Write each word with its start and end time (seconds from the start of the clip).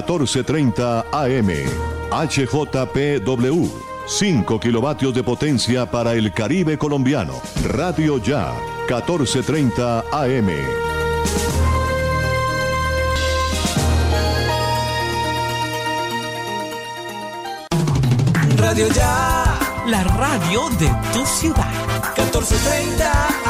1430 0.00 1.06
AM. 1.12 1.50
HJPW. 2.10 3.68
5 4.06 4.58
kilovatios 4.58 5.14
de 5.14 5.22
potencia 5.22 5.88
para 5.88 6.14
el 6.14 6.32
Caribe 6.32 6.76
colombiano. 6.78 7.34
Radio 7.64 8.18
Ya. 8.18 8.52
1430 8.88 10.04
AM. 10.10 10.48
Radio 18.56 18.88
Ya. 18.88 19.58
La 19.86 20.02
radio 20.04 20.68
de 20.70 20.90
tu 21.12 21.24
ciudad. 21.26 21.66
1430 22.16 23.28
AM. 23.44 23.49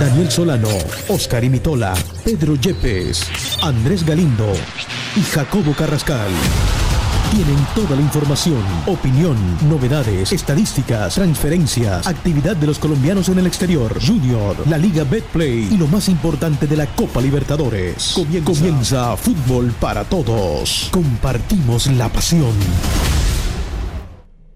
Daniel 0.00 0.30
Solano, 0.30 0.70
Oscar 1.08 1.44
Imitola, 1.44 1.92
Pedro 2.24 2.54
Yepes, 2.54 3.30
Andrés 3.60 4.02
Galindo 4.02 4.50
y 5.14 5.20
Jacobo 5.20 5.74
Carrascal. 5.74 6.30
Tienen 7.30 7.58
toda 7.74 7.96
la 7.96 8.00
información, 8.00 8.62
opinión, 8.86 9.36
novedades, 9.68 10.32
estadísticas, 10.32 11.16
transferencias, 11.16 12.06
actividad 12.06 12.56
de 12.56 12.68
los 12.68 12.78
colombianos 12.78 13.28
en 13.28 13.40
el 13.40 13.46
exterior, 13.46 13.94
Junior, 14.02 14.56
la 14.70 14.78
Liga 14.78 15.04
Betplay 15.04 15.68
y 15.70 15.76
lo 15.76 15.86
más 15.86 16.08
importante 16.08 16.66
de 16.66 16.78
la 16.78 16.86
Copa 16.86 17.20
Libertadores. 17.20 18.14
Comienza, 18.14 18.50
Comienza 18.50 19.16
Fútbol 19.18 19.70
para 19.78 20.04
Todos. 20.04 20.88
Compartimos 20.92 21.88
la 21.88 22.08
pasión. 22.08 22.54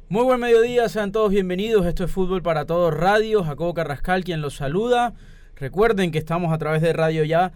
Muy 0.08 0.24
buen 0.24 0.40
mediodía, 0.40 0.88
sean 0.88 1.12
todos 1.12 1.30
bienvenidos. 1.30 1.84
Esto 1.84 2.04
es 2.04 2.10
Fútbol 2.10 2.40
para 2.40 2.64
Todos 2.64 2.94
Radio. 2.94 3.44
Jacobo 3.44 3.74
Carrascal 3.74 4.24
quien 4.24 4.40
los 4.40 4.56
saluda. 4.56 5.12
Recuerden 5.56 6.10
que 6.10 6.18
estamos 6.18 6.52
a 6.52 6.58
través 6.58 6.82
de 6.82 6.92
Radio 6.92 7.24
Ya 7.24 7.52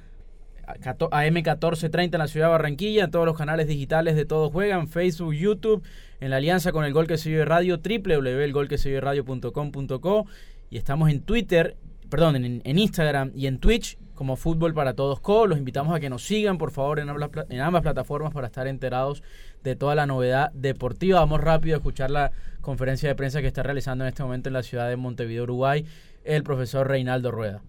AM1430 0.68 2.14
en 2.14 2.18
la 2.18 2.28
ciudad 2.28 2.46
de 2.46 2.52
Barranquilla, 2.52 3.04
en 3.04 3.10
todos 3.10 3.26
los 3.26 3.36
canales 3.36 3.66
digitales 3.66 4.16
de 4.16 4.24
Todos 4.24 4.50
Juegan, 4.52 4.88
Facebook, 4.88 5.34
YouTube, 5.34 5.82
en 6.20 6.30
la 6.30 6.36
alianza 6.36 6.70
con 6.72 6.84
el 6.84 6.92
Gol 6.92 7.08
que 7.08 7.18
se 7.18 7.30
vive 7.30 7.44
radio, 7.44 7.78
www.elgolquesevive.radio.com.co 7.78 10.26
y 10.70 10.76
estamos 10.76 11.10
en 11.10 11.22
Twitter, 11.22 11.76
perdón, 12.08 12.36
en, 12.36 12.78
Instagram 12.78 13.32
y 13.34 13.46
en 13.46 13.58
Twitch 13.58 13.98
como 14.14 14.36
Fútbol 14.36 14.74
para 14.74 14.94
Todos 14.94 15.18
Co. 15.20 15.46
Los 15.46 15.58
invitamos 15.58 15.96
a 15.96 16.00
que 16.00 16.10
nos 16.10 16.24
sigan, 16.24 16.58
por 16.58 16.70
favor, 16.70 17.00
en 17.00 17.08
ambas, 17.08 17.30
en 17.48 17.60
ambas 17.60 17.80
plataformas 17.82 18.32
para 18.32 18.46
estar 18.48 18.68
enterados 18.68 19.22
de 19.64 19.74
toda 19.74 19.94
la 19.94 20.04
novedad 20.06 20.52
deportiva. 20.52 21.20
Vamos 21.20 21.40
rápido 21.40 21.76
a 21.76 21.78
escuchar 21.78 22.10
la 22.10 22.32
conferencia 22.60 23.08
de 23.08 23.14
prensa 23.14 23.40
que 23.40 23.46
está 23.46 23.62
realizando 23.62 24.04
en 24.04 24.08
este 24.08 24.22
momento 24.22 24.50
en 24.50 24.52
la 24.52 24.62
ciudad 24.62 24.86
de 24.88 24.96
Montevideo, 24.96 25.44
Uruguay, 25.44 25.86
el 26.24 26.42
profesor 26.42 26.86
Reinaldo 26.86 27.30
Rueda 27.30 27.62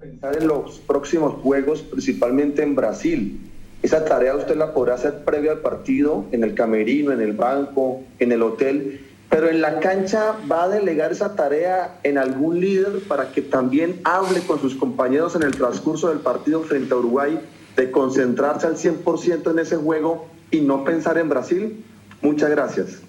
pensar 0.00 0.38
en 0.38 0.48
los 0.48 0.78
próximos 0.78 1.34
juegos, 1.42 1.82
principalmente 1.82 2.62
en 2.62 2.74
Brasil. 2.74 3.38
Esa 3.82 4.04
tarea 4.06 4.34
usted 4.34 4.56
la 4.56 4.72
podrá 4.72 4.94
hacer 4.94 5.24
previo 5.24 5.52
al 5.52 5.58
partido, 5.58 6.24
en 6.32 6.42
el 6.42 6.54
camerino, 6.54 7.12
en 7.12 7.20
el 7.20 7.32
banco, 7.32 8.02
en 8.18 8.32
el 8.32 8.42
hotel, 8.42 9.00
pero 9.28 9.48
en 9.48 9.60
la 9.60 9.78
cancha 9.80 10.36
va 10.50 10.64
a 10.64 10.68
delegar 10.68 11.12
esa 11.12 11.36
tarea 11.36 11.98
en 12.02 12.16
algún 12.16 12.60
líder 12.60 13.00
para 13.08 13.30
que 13.32 13.42
también 13.42 14.00
hable 14.04 14.40
con 14.40 14.58
sus 14.60 14.74
compañeros 14.74 15.36
en 15.36 15.42
el 15.42 15.52
transcurso 15.52 16.08
del 16.08 16.20
partido 16.20 16.62
frente 16.62 16.94
a 16.94 16.96
Uruguay, 16.96 17.38
de 17.76 17.90
concentrarse 17.90 18.66
al 18.66 18.76
100% 18.76 19.50
en 19.50 19.58
ese 19.58 19.76
juego 19.76 20.28
y 20.50 20.62
no 20.62 20.82
pensar 20.82 21.18
en 21.18 21.28
Brasil. 21.28 21.84
Muchas 22.22 22.50
gracias. 22.50 23.02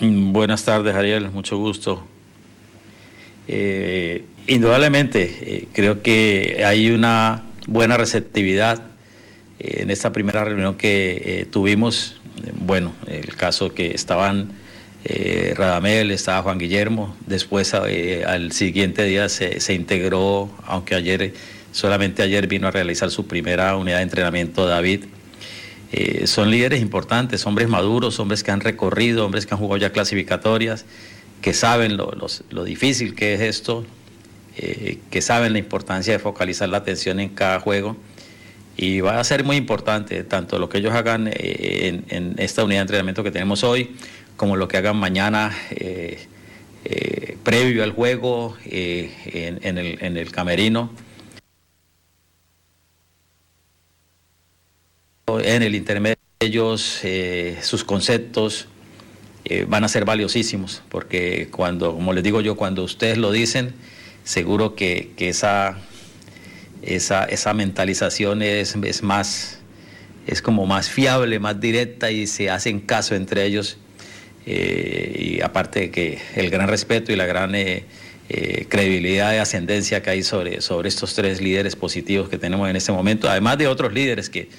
Buenas 0.00 0.64
tardes, 0.64 0.94
Ariel, 0.94 1.30
mucho 1.30 1.58
gusto. 1.58 2.02
Eh, 3.48 4.24
Indudablemente, 4.48 5.36
eh, 5.42 5.68
creo 5.74 6.00
que 6.00 6.62
hay 6.64 6.90
una 6.90 7.42
buena 7.66 7.98
receptividad 7.98 8.80
eh, 9.58 9.82
en 9.82 9.90
esta 9.90 10.10
primera 10.10 10.42
reunión 10.42 10.74
que 10.74 11.22
eh, 11.22 11.44
tuvimos. 11.44 12.18
Bueno, 12.54 12.94
el 13.06 13.36
caso 13.36 13.74
que 13.74 13.94
estaban 13.94 14.52
Radamel, 15.54 16.10
estaba 16.10 16.42
Juan 16.42 16.58
Guillermo, 16.58 17.16
después 17.26 17.72
al 17.72 18.52
siguiente 18.52 19.04
día 19.04 19.28
se, 19.30 19.72
integró, 19.72 20.50
aunque 20.66 20.94
ayer, 20.94 21.32
solamente 21.72 22.22
ayer 22.22 22.46
vino 22.46 22.68
a 22.68 22.70
realizar 22.70 23.10
su 23.10 23.26
primera 23.26 23.74
unidad 23.76 23.98
de 23.98 24.02
entrenamiento 24.02 24.66
David. 24.66 25.04
son 26.26 26.50
líderes 26.50 26.82
importantes, 26.82 27.46
hombres 27.46 27.68
maduros, 27.68 28.20
hombres 28.20 28.42
que 28.42 28.50
han 28.50 28.60
recorrido, 28.60 29.24
hombres 29.24 29.46
que 29.46 29.54
han 29.54 29.60
jugado 29.60 29.78
ya 29.78 29.92
clasificatorias, 29.92 30.84
que 31.40 31.54
saben 31.54 31.96
lo 31.96 32.64
difícil 32.64 33.14
que 33.14 33.34
es 33.34 33.40
esto, 33.40 33.86
eh, 34.60 34.98
que 35.08 35.22
saben 35.22 35.52
la 35.52 35.60
importancia 35.60 36.12
de 36.12 36.18
focalizar 36.18 36.68
la 36.68 36.78
atención 36.78 37.20
en 37.20 37.28
cada 37.28 37.60
juego. 37.60 37.96
Y 38.76 39.00
va 39.00 39.20
a 39.20 39.24
ser 39.24 39.44
muy 39.44 39.56
importante 39.56 40.24
tanto 40.24 40.58
lo 40.58 40.68
que 40.68 40.78
ellos 40.78 40.94
hagan 40.94 41.28
eh, 41.32 42.02
en, 42.08 42.34
esta 42.38 42.64
unidad 42.64 42.80
de 42.80 42.82
entrenamiento 42.82 43.22
que 43.22 43.30
tenemos 43.30 43.62
hoy, 43.62 43.94
como 44.36 44.56
lo 44.56 44.66
que 44.66 44.76
hagan 44.76 44.96
mañana 44.96 45.56
eh, 45.70 46.26
previo 47.44 47.84
al 47.84 47.92
juego 47.92 48.56
en, 48.64 49.78
el, 49.78 50.02
en 50.02 50.16
el 50.16 50.32
camerino. 50.32 50.90
En 55.26 55.62
el 55.62 55.74
intermedio 55.74 56.16
ellos, 56.40 57.02
sus 57.62 57.84
conceptos 57.84 58.66
van 59.66 59.84
a 59.84 59.88
ser 59.88 60.04
valiosísimos, 60.04 60.82
porque 60.88 61.48
cuando, 61.50 61.94
como 61.94 62.12
les 62.12 62.24
digo 62.24 62.40
yo, 62.40 62.56
cuando 62.56 62.82
ustedes 62.84 63.18
lo 63.18 63.32
dicen, 63.32 63.74
seguro 64.28 64.74
que, 64.74 65.10
esa, 65.16 65.78
esa, 66.82 67.24
esa, 67.24 67.54
mentalización 67.54 68.42
es, 68.42 68.76
es, 68.76 69.02
más, 69.02 69.58
es 70.26 70.42
como 70.42 70.66
más 70.66 70.90
fiable, 70.90 71.38
más 71.38 71.58
directa 71.58 72.10
y 72.10 72.26
se 72.26 72.50
hacen 72.50 72.80
caso 72.80 73.14
entre 73.14 73.46
ellos. 73.46 73.78
Eh, 74.44 75.36
y 75.36 75.40
aparte 75.40 75.80
de 75.80 75.90
que 75.90 76.18
el 76.36 76.50
gran 76.50 76.68
respeto 76.68 77.10
y 77.10 77.16
la 77.16 77.24
gran 77.24 77.54
eh, 77.54 77.84
eh, 78.28 78.66
credibilidad 78.68 79.30
de 79.30 79.40
ascendencia 79.40 80.02
que 80.02 80.10
hay 80.10 80.22
sobre, 80.22 80.60
sobre 80.60 80.90
estos 80.90 81.14
tres 81.14 81.40
líderes 81.40 81.74
positivos 81.74 82.28
que 82.28 82.36
tenemos 82.36 82.68
en 82.68 82.76
este 82.76 82.92
momento, 82.92 83.30
además 83.30 83.56
de 83.56 83.66
otros 83.66 83.94
líderes 83.94 84.28
que, 84.28 84.50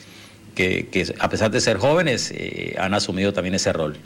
que, 0.55 0.87
que 0.87 1.13
a 1.19 1.29
pesar 1.29 1.51
de 1.51 1.61
ser 1.61 1.77
jóvenes 1.77 2.33
han 2.77 2.95
asumido 2.95 3.33
también 3.33 3.53
ese 3.53 3.71
rol. 3.71 3.97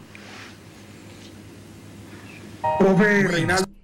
Profe 2.79 3.27
Reinaldo. 3.29 3.82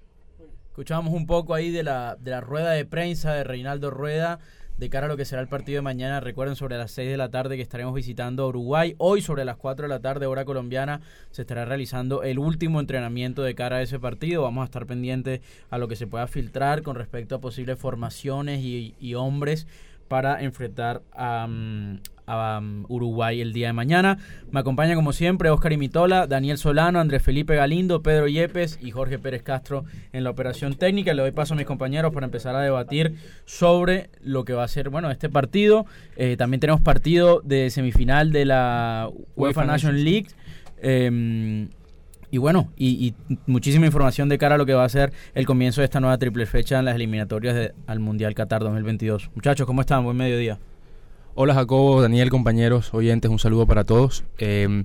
Escuchábamos 0.80 1.12
un 1.12 1.26
poco 1.26 1.52
ahí 1.52 1.70
de 1.70 1.82
la, 1.82 2.16
de 2.18 2.30
la 2.30 2.40
rueda 2.40 2.70
de 2.70 2.86
prensa 2.86 3.34
de 3.34 3.44
Reinaldo 3.44 3.90
Rueda 3.90 4.38
de 4.78 4.88
cara 4.88 5.04
a 5.04 5.08
lo 5.10 5.18
que 5.18 5.26
será 5.26 5.42
el 5.42 5.46
partido 5.46 5.76
de 5.76 5.82
mañana. 5.82 6.20
Recuerden 6.20 6.56
sobre 6.56 6.78
las 6.78 6.90
6 6.92 7.10
de 7.10 7.18
la 7.18 7.30
tarde 7.30 7.56
que 7.56 7.62
estaremos 7.62 7.92
visitando 7.92 8.48
Uruguay. 8.48 8.94
Hoy 8.96 9.20
sobre 9.20 9.44
las 9.44 9.58
4 9.58 9.82
de 9.82 9.88
la 9.90 10.00
tarde, 10.00 10.24
hora 10.24 10.46
colombiana, 10.46 11.02
se 11.32 11.42
estará 11.42 11.66
realizando 11.66 12.22
el 12.22 12.38
último 12.38 12.80
entrenamiento 12.80 13.42
de 13.42 13.54
cara 13.54 13.76
a 13.76 13.82
ese 13.82 13.98
partido. 13.98 14.40
Vamos 14.40 14.62
a 14.62 14.64
estar 14.64 14.86
pendientes 14.86 15.42
a 15.68 15.76
lo 15.76 15.86
que 15.86 15.96
se 15.96 16.06
pueda 16.06 16.26
filtrar 16.26 16.80
con 16.80 16.96
respecto 16.96 17.34
a 17.34 17.42
posibles 17.42 17.78
formaciones 17.78 18.60
y, 18.60 18.94
y 18.98 19.16
hombres 19.16 19.66
para 20.08 20.42
enfrentar 20.42 21.02
a, 21.12 21.46
mm, 22.30 22.60
Um, 22.60 22.84
Uruguay 22.88 23.40
el 23.40 23.52
día 23.52 23.68
de 23.68 23.72
mañana. 23.72 24.18
Me 24.50 24.60
acompaña 24.60 24.94
como 24.94 25.12
siempre 25.12 25.50
Oscar 25.50 25.72
Imitola, 25.72 26.26
Daniel 26.26 26.58
Solano, 26.58 27.00
Andrés 27.00 27.22
Felipe 27.22 27.54
Galindo, 27.54 28.02
Pedro 28.02 28.28
Yepes 28.28 28.78
y 28.80 28.90
Jorge 28.90 29.18
Pérez 29.18 29.42
Castro 29.42 29.84
en 30.12 30.24
la 30.24 30.30
operación 30.30 30.74
técnica. 30.74 31.12
Le 31.14 31.22
doy 31.22 31.30
paso 31.32 31.54
a 31.54 31.56
mis 31.56 31.66
compañeros 31.66 32.12
para 32.12 32.26
empezar 32.26 32.54
a 32.56 32.60
debatir 32.60 33.14
sobre 33.44 34.10
lo 34.22 34.44
que 34.44 34.52
va 34.52 34.64
a 34.64 34.68
ser 34.68 34.90
bueno 34.90 35.10
este 35.10 35.28
partido. 35.28 35.86
Eh, 36.16 36.36
también 36.36 36.60
tenemos 36.60 36.80
partido 36.80 37.40
de 37.44 37.70
semifinal 37.70 38.32
de 38.32 38.44
la 38.44 39.10
UEFA 39.36 39.64
National 39.64 40.04
League. 40.04 40.28
Em, 40.82 41.68
y 42.30 42.38
bueno, 42.38 42.72
y, 42.76 43.14
muchísima 43.46 43.86
información 43.86 44.28
de 44.28 44.38
cara 44.38 44.54
a 44.54 44.58
lo 44.58 44.66
que 44.66 44.74
va 44.74 44.84
a 44.84 44.88
ser 44.88 45.12
el 45.34 45.46
comienzo 45.46 45.80
de 45.80 45.86
esta 45.86 46.00
nueva 46.00 46.16
triple 46.18 46.46
fecha 46.46 46.78
en 46.78 46.84
las 46.84 46.94
eliminatorias 46.94 47.72
al 47.86 47.98
Mundial 47.98 48.34
Qatar 48.34 48.62
2022. 48.62 49.30
Muchachos, 49.34 49.66
¿cómo 49.66 49.80
están? 49.80 50.04
Buen 50.04 50.16
mediodía. 50.16 50.58
Hola 51.42 51.54
Jacobo, 51.54 52.02
Daniel, 52.02 52.28
compañeros, 52.28 52.92
oyentes, 52.92 53.30
un 53.30 53.38
saludo 53.38 53.66
para 53.66 53.84
todos. 53.84 54.24
Em, 54.36 54.84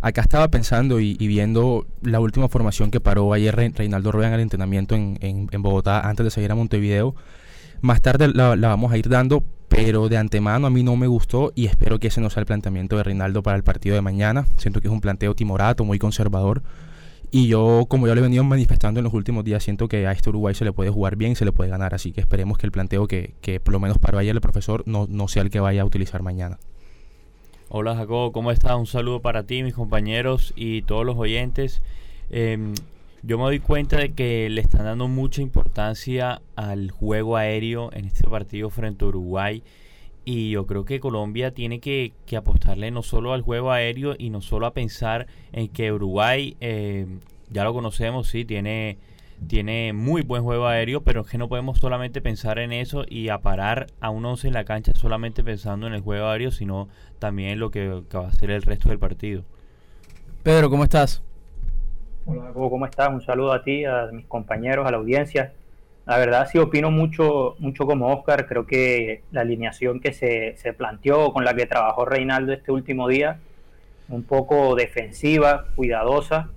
acá 0.00 0.22
estaba 0.22 0.48
pensando 0.48 0.98
y, 0.98 1.14
viendo 1.14 1.86
la 2.02 2.18
última 2.18 2.48
formación 2.48 2.90
que 2.90 2.98
paró 2.98 3.32
ayer 3.32 3.54
Reinaldo 3.54 4.10
Rueda 4.10 4.26
en 4.26 4.34
el 4.34 4.40
entrenamiento 4.40 4.96
en, 4.96 5.48
Bogotá 5.62 6.00
antes 6.00 6.24
de 6.24 6.30
seguir 6.32 6.50
a 6.50 6.56
Montevideo. 6.56 7.14
Más 7.82 8.02
tarde 8.02 8.26
la, 8.26 8.56
vamos 8.56 8.90
a 8.90 8.98
ir 8.98 9.08
dando, 9.08 9.44
pero 9.68 10.08
de 10.08 10.16
antemano 10.16 10.66
a 10.66 10.70
mí 10.70 10.82
no 10.82 10.96
me 10.96 11.06
gustó 11.06 11.52
y 11.54 11.66
espero 11.66 12.00
que 12.00 12.08
ese 12.08 12.20
no 12.20 12.30
sea 12.30 12.40
el 12.40 12.46
planteamiento 12.46 12.96
de 12.96 13.04
Reinaldo 13.04 13.44
para 13.44 13.56
el 13.56 13.62
partido 13.62 13.94
de 13.94 14.02
mañana. 14.02 14.46
Siento 14.56 14.80
que 14.80 14.88
es 14.88 14.92
un 14.92 15.00
planteo 15.00 15.36
timorato, 15.36 15.84
muy 15.84 16.00
conservador. 16.00 16.64
Y 17.34 17.48
yo, 17.48 17.86
como 17.88 18.06
ya 18.06 18.14
lo 18.14 18.20
he 18.20 18.22
venido 18.22 18.44
manifestando 18.44 19.00
en 19.00 19.04
los 19.04 19.14
últimos 19.14 19.42
días, 19.42 19.64
siento 19.64 19.88
que 19.88 20.06
a 20.06 20.12
este 20.12 20.28
Uruguay 20.28 20.54
se 20.54 20.66
le 20.66 20.72
puede 20.74 20.90
jugar 20.90 21.16
bien 21.16 21.34
se 21.34 21.46
le 21.46 21.52
puede 21.52 21.70
ganar. 21.70 21.94
Así 21.94 22.12
que 22.12 22.20
esperemos 22.20 22.58
que 22.58 22.66
el 22.66 22.72
planteo 22.72 23.06
que, 23.08 23.32
que 23.40 23.58
por 23.58 23.72
lo 23.72 23.80
menos 23.80 23.96
para 23.96 24.18
ayer 24.18 24.34
el 24.34 24.42
profesor 24.42 24.82
no, 24.84 25.06
no 25.08 25.28
sea 25.28 25.40
el 25.40 25.48
que 25.48 25.58
vaya 25.58 25.80
a 25.80 25.86
utilizar 25.86 26.22
mañana. 26.22 26.58
Hola 27.70 27.96
Jacobo, 27.96 28.32
¿cómo 28.32 28.52
estás? 28.52 28.76
Un 28.76 28.86
saludo 28.86 29.22
para 29.22 29.44
ti, 29.44 29.62
mis 29.62 29.72
compañeros 29.72 30.52
y 30.56 30.82
todos 30.82 31.06
los 31.06 31.16
oyentes. 31.16 31.80
Em, 32.28 32.74
yo 33.22 33.38
me 33.38 33.44
doy 33.44 33.60
cuenta 33.60 33.96
de 33.96 34.12
que 34.12 34.50
le 34.50 34.60
están 34.60 34.84
dando 34.84 35.08
mucha 35.08 35.40
importancia 35.40 36.42
al 36.54 36.90
juego 36.90 37.38
aéreo 37.38 37.90
en 37.94 38.04
este 38.04 38.28
partido 38.28 38.68
frente 38.68 39.06
a 39.06 39.08
Uruguay. 39.08 39.62
Y 40.24 40.50
yo 40.50 40.66
creo 40.66 40.84
que 40.84 41.00
Colombia 41.00 41.52
tiene 41.52 41.80
que, 41.80 42.12
apostarle 42.36 42.90
no 42.90 43.02
solo 43.02 43.32
al 43.32 43.42
juego 43.42 43.72
aéreo 43.72 44.14
y 44.16 44.30
no 44.30 44.40
solo 44.40 44.66
a 44.66 44.72
pensar 44.72 45.26
en 45.52 45.68
que 45.68 45.92
Uruguay, 45.92 46.56
em, 46.60 47.20
ya 47.50 47.64
lo 47.64 47.72
conocemos, 47.72 48.28
sí, 48.28 48.44
tiene 48.44 48.98
tiene 49.46 49.92
muy 49.92 50.22
buen 50.22 50.42
juego 50.42 50.66
aéreo, 50.66 51.02
pero 51.02 51.22
es 51.22 51.26
que 51.26 51.38
no 51.38 51.48
podemos 51.48 51.78
solamente 51.78 52.20
pensar 52.20 52.58
en 52.58 52.72
eso 52.72 53.04
y 53.08 53.28
a 53.28 53.38
parar 53.38 53.86
a 54.00 54.10
un 54.10 54.24
11 54.24 54.48
en 54.48 54.54
la 54.54 54.64
cancha 54.64 54.92
solamente 54.94 55.42
pensando 55.42 55.86
en 55.86 55.94
el 55.94 56.00
juego 56.00 56.26
aéreo, 56.26 56.50
sino 56.50 56.88
también 57.18 57.50
en 57.50 57.60
lo 57.60 57.70
que, 57.70 57.88
va 57.88 58.28
a 58.28 58.32
ser 58.32 58.50
el 58.50 58.62
resto 58.62 58.88
del 58.88 58.98
partido. 58.98 59.42
Pedro, 60.42 60.70
¿cómo 60.70 60.84
estás? 60.84 61.22
Hola, 62.24 62.52
¿cómo 62.52 62.86
estás? 62.86 63.08
Un 63.08 63.20
saludo 63.20 63.52
a 63.52 63.62
ti, 63.62 63.84
a 63.84 64.08
mis 64.12 64.26
compañeros, 64.26 64.86
a 64.86 64.90
la 64.90 64.98
audiencia. 64.98 65.52
La 66.06 66.18
verdad 66.18 66.48
sí 66.50 66.58
opino 66.58 66.90
mucho, 66.90 67.54
mucho 67.58 67.86
como 67.86 68.12
Oscar, 68.12 68.46
creo 68.46 68.66
que 68.66 69.22
la 69.30 69.42
alineación 69.42 70.00
que 70.00 70.12
se, 70.12 70.56
se 70.56 70.72
planteó, 70.72 71.32
con 71.32 71.44
la 71.44 71.54
que 71.54 71.66
trabajó 71.66 72.04
Reinaldo 72.04 72.52
este 72.52 72.72
último 72.72 73.08
día, 73.08 73.38
un 74.08 74.24
poco 74.24 74.74
defensiva, 74.74 75.66
cuidadosa, 75.76 76.50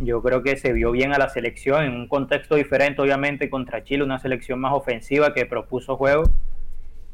yo 0.00 0.22
creo 0.22 0.42
que 0.42 0.56
se 0.56 0.72
vio 0.72 0.90
bien 0.90 1.12
a 1.12 1.18
la 1.18 1.28
selección 1.28 1.84
en 1.84 1.94
un 1.94 2.08
contexto 2.08 2.56
diferente, 2.56 3.00
obviamente, 3.00 3.48
contra 3.48 3.84
Chile, 3.84 4.02
una 4.02 4.18
selección 4.18 4.58
más 4.58 4.72
ofensiva 4.72 5.32
que 5.32 5.46
propuso 5.46 5.96
juego, 5.96 6.24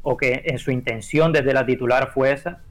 o 0.01 0.17
que 0.17 0.41
en 0.45 0.57
su 0.57 0.71
intención 0.71 1.31
desde 1.31 1.53
la 1.53 1.65
titular 1.65 2.11
fue 2.11 2.31
esa. 2.31 2.61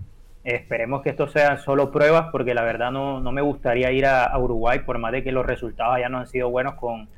Esperemos 0.43 1.03
que 1.03 1.11
esto 1.11 1.29
sean 1.29 1.59
solo 1.59 1.93
pruebas, 1.93 2.29
porque 2.33 2.55
la 2.55 2.63
verdad 2.63 2.91
no, 2.91 3.21
me 3.21 3.41
gustaría 3.41 3.93
ir 3.93 4.07
a, 4.07 4.37
Uruguay, 4.37 4.81
por 4.81 4.99
más 4.99 5.13
de 5.13 5.23
que 5.23 5.33
los 5.33 5.47
resultados 5.47 5.99
ya 6.01 6.09
no 6.09 6.19
han 6.19 6.27
sido 6.27 6.51
buenos 6.51 6.75
con, 6.75 7.09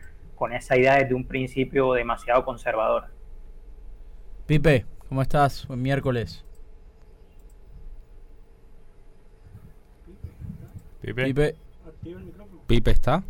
con 0.42 0.52
esa 0.52 0.76
idea 0.76 0.96
desde 0.96 1.14
un 1.14 1.24
principio 1.24 1.92
demasiado 1.92 2.44
conservadora. 2.44 3.08
Pipe, 4.44 4.84
¿cómo 5.08 5.22
estás? 5.22 5.68
Buen 5.68 5.80
miércoles. 5.80 6.44
Pipe. 11.00 11.26
Pipe. 11.26 11.56
Pipe 12.66 12.90
está. 12.90 13.22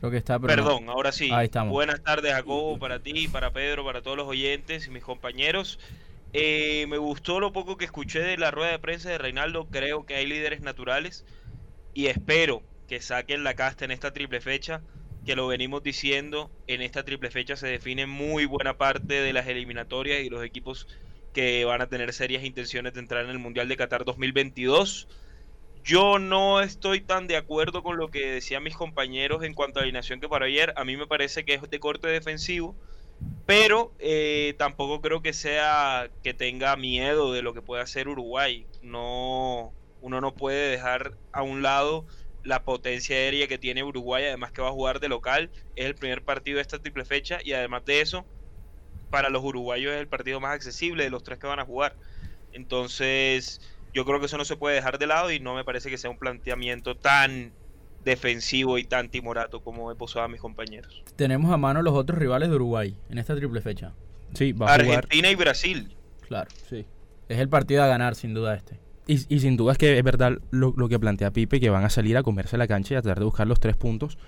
Creo 0.00 0.10
que 0.10 0.18
está, 0.18 0.38
Perdón, 0.38 0.90
ahora 0.90 1.10
sí. 1.10 1.30
Ahí 1.32 1.46
estamos. 1.46 1.72
Buenas 1.72 2.02
tardes, 2.02 2.34
Jacobo, 2.34 2.78
para 2.78 2.98
ti, 2.98 3.26
para 3.28 3.50
Pedro, 3.50 3.82
para 3.82 4.02
todos 4.02 4.18
los 4.18 4.28
oyentes 4.28 4.88
y 4.88 4.90
mis 4.90 5.02
compañeros. 5.02 5.78
Eh, 6.34 6.84
me 6.90 6.98
gustó 6.98 7.40
lo 7.40 7.50
poco 7.54 7.78
que 7.78 7.86
escuché 7.86 8.20
de 8.20 8.36
la 8.36 8.50
rueda 8.50 8.72
de 8.72 8.78
prensa 8.78 9.08
de 9.08 9.16
Reinaldo. 9.16 9.68
Creo 9.70 10.04
que 10.04 10.16
hay 10.16 10.26
líderes 10.26 10.60
naturales 10.60 11.24
y 11.94 12.08
espero 12.08 12.62
que 12.88 13.00
saquen 13.00 13.42
la 13.42 13.54
casta 13.54 13.86
en 13.86 13.90
esta 13.90 14.12
triple 14.12 14.42
fecha. 14.42 14.82
Que 15.24 15.36
lo 15.36 15.46
venimos 15.46 15.82
diciendo, 15.82 16.50
en 16.66 16.82
esta 16.82 17.04
triple 17.04 17.30
fecha 17.30 17.56
se 17.56 17.66
define 17.66 18.06
muy 18.06 18.46
buena 18.46 18.78
parte 18.78 19.14
de 19.14 19.32
las 19.32 19.46
eliminatorias 19.46 20.22
y 20.22 20.30
los 20.30 20.44
equipos 20.44 20.86
que 21.32 21.64
van 21.64 21.82
a 21.82 21.88
tener 21.88 22.12
serias 22.12 22.44
intenciones 22.44 22.94
de 22.94 23.00
entrar 23.00 23.24
en 23.24 23.30
el 23.30 23.38
Mundial 23.38 23.68
de 23.68 23.76
Qatar 23.76 24.04
2022. 24.04 25.08
Yo 25.84 26.18
no 26.18 26.60
estoy 26.60 27.00
tan 27.00 27.26
de 27.26 27.36
acuerdo 27.36 27.82
con 27.82 27.96
lo 27.96 28.08
que 28.08 28.30
decían 28.30 28.62
mis 28.62 28.76
compañeros 28.76 29.42
en 29.44 29.54
cuanto 29.54 29.78
a 29.78 29.82
alineación 29.82 30.20
que 30.20 30.28
para 30.28 30.46
ayer. 30.46 30.72
A 30.76 30.84
mí 30.84 30.96
me 30.96 31.06
parece 31.06 31.44
que 31.44 31.54
es 31.54 31.62
de 31.62 31.80
corte 31.80 32.08
defensivo, 32.08 32.74
pero 33.46 33.92
eh, 33.98 34.54
tampoco 34.58 35.00
creo 35.00 35.22
que 35.22 35.32
sea 35.32 36.10
que 36.22 36.34
tenga 36.34 36.76
miedo 36.76 37.32
de 37.32 37.42
lo 37.42 37.54
que 37.54 37.62
puede 37.62 37.82
hacer 37.82 38.08
Uruguay. 38.08 38.66
No, 38.82 39.72
uno 40.00 40.20
no 40.20 40.34
puede 40.34 40.70
dejar 40.70 41.16
a 41.32 41.42
un 41.42 41.62
lado 41.62 42.06
la 42.42 42.62
potencia 42.62 43.16
aérea 43.16 43.46
que 43.46 43.58
tiene 43.58 43.84
Uruguay, 43.84 44.24
además 44.24 44.52
que 44.52 44.62
va 44.62 44.68
a 44.68 44.72
jugar 44.72 45.00
de 45.00 45.08
local. 45.08 45.50
Es 45.76 45.86
el 45.86 45.94
primer 45.94 46.22
partido 46.22 46.56
de 46.56 46.62
esta 46.62 46.78
triple 46.78 47.04
fecha 47.04 47.38
y 47.44 47.52
además 47.52 47.84
de 47.84 48.00
eso, 48.00 48.24
para 49.10 49.28
los 49.28 49.42
uruguayos 49.44 49.92
es 49.92 50.00
el 50.00 50.08
partido 50.08 50.40
más 50.40 50.54
accesible 50.54 51.04
de 51.04 51.10
los 51.10 51.22
tres 51.22 51.38
que 51.38 51.46
van 51.46 51.60
a 51.60 51.64
jugar. 51.64 51.96
Entonces 52.52 53.60
yo 53.92 54.04
creo 54.04 54.20
que 54.20 54.26
eso 54.26 54.38
no 54.38 54.44
se 54.44 54.56
puede 54.56 54.76
dejar 54.76 54.98
de 54.98 55.06
lado 55.06 55.30
y 55.30 55.40
no 55.40 55.54
me 55.54 55.64
parece 55.64 55.90
que 55.90 55.98
sea 55.98 56.10
un 56.10 56.18
planteamiento 56.18 56.96
tan 56.96 57.52
defensivo 58.04 58.78
y 58.78 58.84
tan 58.84 59.10
timorato 59.10 59.62
como 59.62 59.92
he 59.92 59.94
posado 59.94 60.24
a 60.24 60.28
mis 60.28 60.40
compañeros. 60.40 61.02
Tenemos 61.16 61.52
a 61.52 61.56
mano 61.56 61.82
los 61.82 61.94
otros 61.94 62.18
rivales 62.18 62.48
de 62.48 62.56
Uruguay 62.56 62.96
en 63.10 63.18
esta 63.18 63.36
triple 63.36 63.60
fecha. 63.60 63.92
Sí, 64.34 64.52
va 64.52 64.70
a 64.70 64.74
Argentina 64.74 65.30
y 65.30 65.34
Brasil. 65.34 65.96
Claro, 66.26 66.48
sí. 66.68 66.86
Es 67.28 67.38
el 67.38 67.48
partido 67.48 67.82
a 67.82 67.86
ganar, 67.86 68.14
sin 68.14 68.32
duda, 68.32 68.54
este. 68.54 68.78
Y, 69.12 69.40
sin 69.40 69.56
duda 69.56 69.72
es 69.72 69.78
que 69.78 69.98
es 69.98 70.04
verdad 70.04 70.38
lo, 70.52 70.88
que 70.88 71.00
plantea 71.00 71.32
Pipe, 71.32 71.58
que 71.58 71.68
van 71.68 71.84
a 71.84 71.90
salir 71.90 72.16
a 72.16 72.22
comerse 72.22 72.56
la 72.56 72.68
cancha 72.68 72.94
y 72.94 72.96
a 72.96 73.02
tratar 73.02 73.18
de 73.18 73.24
buscar 73.24 73.46
los 73.46 73.58
tres 73.58 73.74
puntos 73.76 74.18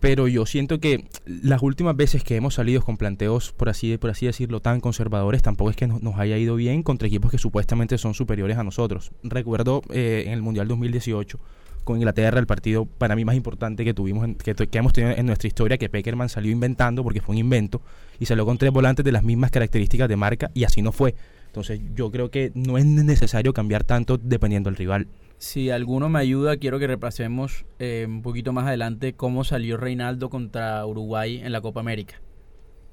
pero 0.00 0.28
yo 0.28 0.46
siento 0.46 0.80
que 0.80 1.04
las 1.26 1.62
últimas 1.62 1.94
veces 1.94 2.24
que 2.24 2.34
hemos 2.34 2.54
salido 2.54 2.80
con 2.80 2.96
planteos, 2.96 3.52
por 3.52 3.68
así, 3.68 3.98
por 3.98 4.08
así 4.08 4.24
decirlo, 4.24 4.60
tan 4.60 4.80
conservadores, 4.80 5.42
tampoco 5.42 5.68
es 5.68 5.76
que 5.76 5.86
nos, 5.86 6.18
haya 6.18 6.38
ido 6.38 6.56
bien 6.56 6.82
contra 6.82 7.06
equipos 7.06 7.30
que 7.30 7.36
supuestamente 7.36 7.98
son 7.98 8.14
superiores 8.14 8.56
a 8.56 8.64
nosotros. 8.64 9.12
Recuerdo 9.22 9.82
eh, 9.90 10.24
en 10.26 10.32
el 10.32 10.40
Mundial 10.40 10.68
2018 10.68 11.38
con 11.84 11.98
Inglaterra, 11.98 12.38
el 12.38 12.46
partido 12.46 12.86
para 12.86 13.14
mí 13.14 13.26
más 13.26 13.34
importante 13.34 13.84
que 13.84 13.92
tuvimos, 13.92 14.26
que, 14.42 14.54
que, 14.54 14.78
hemos 14.78 14.94
tenido 14.94 15.14
en 15.14 15.26
nuestra 15.26 15.48
historia, 15.48 15.76
que 15.76 15.90
Peckerman 15.90 16.30
salió 16.30 16.50
inventando, 16.50 17.02
porque 17.02 17.20
fue 17.20 17.34
un 17.34 17.38
invento, 17.38 17.82
y 18.18 18.24
salió 18.24 18.46
con 18.46 18.56
tres 18.56 18.72
volantes 18.72 19.04
de 19.04 19.12
las 19.12 19.22
mismas 19.22 19.50
características 19.50 20.08
de 20.08 20.16
marca, 20.16 20.50
y 20.54 20.64
así 20.64 20.80
no 20.80 20.92
fue. 20.92 21.14
Entonces 21.50 21.80
yo 21.96 22.12
creo 22.12 22.30
que 22.30 22.52
no 22.54 22.78
es 22.78 22.86
necesario 22.86 23.52
cambiar 23.52 23.82
tanto 23.82 24.18
dependiendo 24.18 24.70
del 24.70 24.76
rival. 24.76 25.08
Si 25.38 25.68
alguno 25.70 26.08
me 26.08 26.20
ayuda, 26.20 26.58
quiero 26.58 26.78
que 26.78 26.86
repasemos 26.86 27.64
eh, 27.80 28.04
un 28.06 28.22
poquito 28.22 28.52
más 28.52 28.68
adelante 28.68 29.14
cómo 29.14 29.42
salió 29.42 29.76
Reinaldo 29.76 30.30
contra 30.30 30.86
Uruguay 30.86 31.40
en 31.42 31.50
la 31.50 31.60
Copa 31.60 31.80
América. 31.80 32.20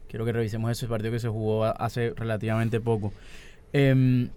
Quiero 0.07 0.25
que 0.25 0.31
revisemos 0.31 0.71
ese 0.71 0.87
partido 0.87 1.11
que 1.11 1.19
se 1.19 1.27
jugó 1.27 1.65
hace 1.65 2.13
relativamente 2.15 2.79
poco. 2.79 3.13
Em, 3.73 4.29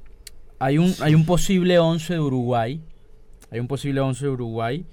hay, 0.58 0.76
un, 0.76 0.92
hay 1.00 1.14
un 1.14 1.24
posible 1.24 1.78
11 1.78 2.14
de 2.14 2.20
Uruguay. 2.20 2.82
Hay 3.50 3.58
un 3.58 3.68
posible 3.68 4.00
11 4.00 4.26
de 4.26 4.30
Uruguay. 4.30 4.84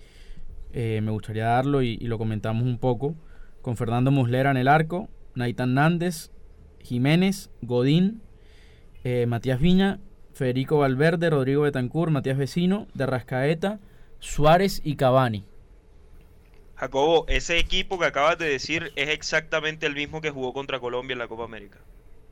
Eh, 0.72 1.02
me 1.04 1.12
gustaría 1.12 1.48
darlo 1.48 1.82
y, 1.82 1.98
lo 1.98 2.18
comentamos 2.18 2.64
un 2.64 2.78
poco. 2.78 3.14
Con 3.62 3.76
Fernando 3.76 4.10
Muslera 4.10 4.52
en 4.52 4.58
el 4.58 4.70
arco, 4.70 5.10
Naitan 5.36 5.74
Nández, 5.74 6.32
Jiménez, 6.80 7.50
Godín, 7.62 8.22
eh, 9.04 9.26
Matías 9.28 9.60
Viña, 9.60 10.00
Federico 10.34 10.80
Valverde, 10.80 11.30
Rodrigo 11.30 11.64
Betancourt, 11.64 12.12
Matías 12.12 12.38
Vecino, 12.38 12.88
de 12.94 13.06
Rascaeta, 13.06 13.80
Suárez 14.20 14.82
y 14.84 14.96
Cavani. 14.96 15.46
Jacobo, 16.76 17.26
ese 17.28 17.58
equipo 17.58 17.98
que 17.98 18.06
acabas 18.06 18.38
de 18.38 18.48
decir 18.48 18.92
es 18.96 19.10
exactamente 19.10 19.88
el 19.88 19.96
mismo 19.96 20.22
que 20.22 20.30
jugó 20.30 20.54
contra 20.54 20.80
Colombia 20.80 21.14
en 21.14 21.20
la 21.20 21.28
Copa 21.28 21.44
América. 21.44 21.80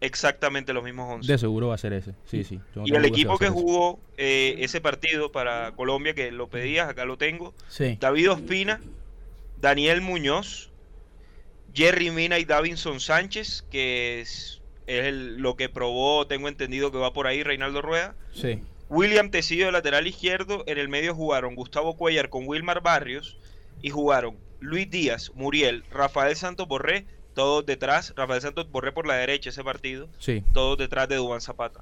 Exactamente 0.01 0.71
los 0.71 0.83
mismos 0.83 1.11
11. 1.11 1.31
De 1.31 1.37
seguro 1.39 1.69
va 1.69 1.75
a 1.75 1.77
ser 1.79 1.93
ese. 1.93 2.13
Sí, 2.25 2.43
sí. 2.43 2.59
y 2.83 2.93
el 2.93 3.05
equipo 3.05 3.39
que, 3.39 3.49
jugó 3.49 3.99
eh, 4.17 4.55
ese 4.59 4.81
partido 4.81 5.31
para 5.31 5.71
Colombia, 5.71 6.13
que 6.13 6.31
lo 6.31 6.47
pedías, 6.47 6.87
acá 6.87 7.05
lo 7.05 7.17
tengo. 7.17 7.55
Sí. 7.69 7.97
David 7.99 8.31
Ospina, 8.31 8.81
Daniel 9.59 10.01
Muñoz, 10.01 10.69
Jerry 11.73 12.11
Mina 12.11 12.37
y 12.37 12.45
Davinson 12.45 12.99
Sánchez, 12.99 13.63
que 13.71 14.21
es 14.21 14.61
es 14.87 15.13
lo 15.13 15.55
que 15.55 15.69
probó, 15.69 16.27
tengo 16.27 16.47
entendido 16.47 16.91
que 16.91 16.97
va 16.97 17.13
por 17.13 17.27
ahí 17.27 17.43
Reinaldo 17.43 17.81
Rueda. 17.81 18.15
Sí. 18.33 18.61
William 18.89 19.31
Tecillo 19.31 19.65
de 19.65 19.71
lateral 19.71 20.05
izquierdo, 20.07 20.63
en 20.67 20.77
el 20.77 20.89
medio 20.89 21.15
jugaron 21.15 21.55
Gustavo 21.55 21.97
Cuellar 21.97 22.29
con 22.29 22.47
Wilmar 22.47 22.81
Barrios 22.81 23.37
y 23.81 23.89
jugaron 23.89 24.37
Luis 24.59 24.89
Díaz, 24.89 25.31
Muriel, 25.35 25.83
Rafael 25.91 26.35
Santos 26.35 26.67
Borré, 26.67 27.05
todos 27.33 27.65
detrás, 27.65 28.13
Rafael 28.15 28.41
Santos 28.41 28.69
Borré 28.71 28.91
por 28.91 29.07
la 29.07 29.15
derecha 29.15 29.49
ese 29.49 29.63
partido, 29.63 30.07
sí. 30.19 30.43
todos 30.53 30.77
detrás 30.77 31.09
de 31.09 31.15
Dubán 31.15 31.41
Zapata. 31.41 31.81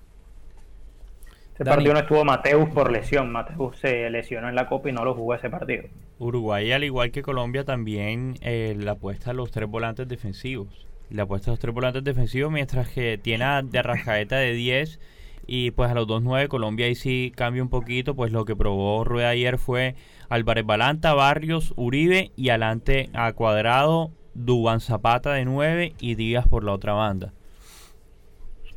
Ese 1.53 1.65
partido 1.65 1.93
no 1.93 2.00
estuvo 2.00 2.25
Mateus 2.25 2.69
por 2.69 2.91
lesión, 2.91 3.31
Mateus 3.31 3.77
se 3.77 4.10
lesionó 4.10 4.50
en 4.50 4.55
la 4.55 4.67
Copa 4.67 4.89
y 4.89 4.93
no 4.93 5.05
lo 5.05 5.13
jugó 5.13 5.36
ese 5.36 5.50
partido. 5.50 5.83
Uruguay, 6.17 6.72
al 6.72 6.83
igual 6.83 7.12
que 7.12 7.22
Colombia, 7.22 7.63
también 7.63 8.36
eh, 8.41 8.75
la 8.79 8.93
apuesta 8.93 9.31
a 9.31 9.33
los 9.33 9.51
tres 9.51 9.69
volantes 9.69 10.07
defensivos 10.07 10.88
le 11.13 11.22
ha 11.22 11.25
puesto 11.27 11.51
los 11.51 11.60
tres 11.60 11.74
volantes 11.74 12.03
defensivos, 12.03 12.51
mientras 12.51 12.89
que 12.89 13.20
tiene 13.20 13.43
a 13.46 13.62
de 13.62 13.82
Rascaeta 13.84 14.38
de 14.38 14.53
10 14.53 15.00
y 15.46 15.72
pues 15.72 15.91
a 15.91 15.93
los 15.93 16.08
2-9 16.08 16.48
Colombia 16.48 16.88
ahí 16.88 16.96
sí 16.96 17.32
cambia 17.36 17.62
un 17.62 17.70
poquito, 17.70 18.15
pues 18.15 18.32
lo 18.32 18.46
que 18.46 18.55
probó 18.55 19.03
Rueda 19.03 19.29
ayer 19.29 19.60
fue 19.60 19.96
Álvarez 20.29 20.65
Balanta, 20.65 21.13
Barrios, 21.13 21.74
Uribe 21.77 22.32
y 22.36 22.50
adelante 22.50 23.12
a 23.13 23.32
Cuadrado, 23.34 24.12
Dubán 24.34 24.82
Zapata 24.82 25.34
de 25.34 25.46
9 25.46 25.93
y 26.00 26.15
Díaz 26.15 26.48
por 26.48 26.63
la 26.63 26.74
otra 26.74 26.93
banda. 26.93 27.32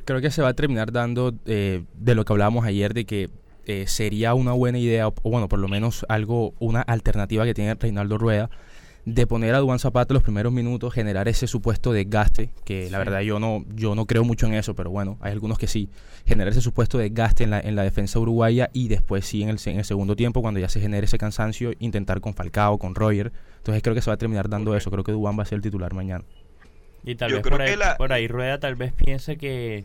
Creo 0.05 0.21
que 0.21 0.31
se 0.31 0.43
va 0.43 0.49
a 0.49 0.55
terminar 0.55 0.93
dando 0.93 1.33
eh, 1.47 1.85
de 1.95 2.15
lo 2.15 2.27
que 2.27 2.35
hablábamos 2.35 2.67
ayer, 2.67 2.93
de 2.93 3.07
que 3.07 3.31
eh, 3.65 3.87
sería 3.87 4.35
una 4.35 4.53
buena 4.53 4.79
idea, 4.79 5.09
o 5.09 5.15
bueno, 5.25 5.49
por 5.49 5.59
lo 5.59 5.69
menos 5.69 6.05
algo, 6.11 6.53
una 6.59 6.83
alternativa 6.83 7.47
que 7.47 7.55
tiene 7.55 7.75
Reinaldo 7.75 8.19
Rueda, 8.19 8.51
de 9.07 9.25
poner 9.25 9.55
a 9.55 9.59
Duan 9.59 9.79
Zapata 9.79 10.13
los 10.13 10.25
primeros 10.25 10.53
minutos, 10.53 10.93
generar 10.93 11.29
ese 11.29 11.47
supuesto 11.47 11.93
desgaste, 11.93 12.51
que 12.65 12.91
la 12.91 12.99
verdad 12.99 13.21
yo 13.21 13.39
no, 13.39 13.65
yo 13.73 13.95
no 13.95 14.05
creo 14.05 14.25
mucho 14.25 14.47
en 14.47 14.55
eso, 14.55 14.75
pero 14.75 14.91
bueno, 14.91 15.17
hay 15.21 15.31
algunos 15.31 15.59
que 15.59 15.69
sí, 15.69 15.89
generar 16.27 16.51
ese 16.53 16.61
supuesto 16.61 16.99
desgaste 16.99 17.45
en 17.45 17.51
la, 17.51 17.61
en 17.61 17.77
la 17.77 17.85
defensa 17.85 18.19
uruguaya 18.19 18.69
y 18.73 18.89
después 18.89 19.25
sí 19.25 19.45
en 19.45 19.49
el, 19.49 19.59
en 19.65 19.79
el 19.79 19.85
segundo 19.85 20.17
tiempo, 20.17 20.43
cuando 20.43 20.59
ya 20.59 20.69
se 20.69 20.81
genere 20.81 21.05
ese 21.05 21.19
cansancio, 21.19 21.73
intentar 21.79 22.21
con 22.21 22.35
Falcao, 22.35 22.79
con 22.79 22.97
Roger. 22.97 23.31
Entonces 23.59 23.81
creo 23.81 23.95
que 23.95 24.03
se 24.03 24.11
va 24.11 24.15
a 24.15 24.19
terminar 24.19 24.49
dando 24.49 24.77
eso, 24.77 24.91
creo 24.91 25.05
que 25.05 25.13
Duan 25.13 25.39
va 25.39 25.45
a 25.45 25.47
ser 25.47 25.57
el 25.57 25.63
titular 25.63 25.95
mañana. 25.95 26.25
Y 27.05 27.15
tal 27.15 27.33
vez 27.33 27.43
por 27.43 27.63
ahí, 27.63 27.77
por 27.97 28.13
ahí 28.13 28.27
Rueda 28.27 28.59
tal 28.59 28.75
vez 28.75 28.93
piense 28.93 29.37
que 29.37 29.85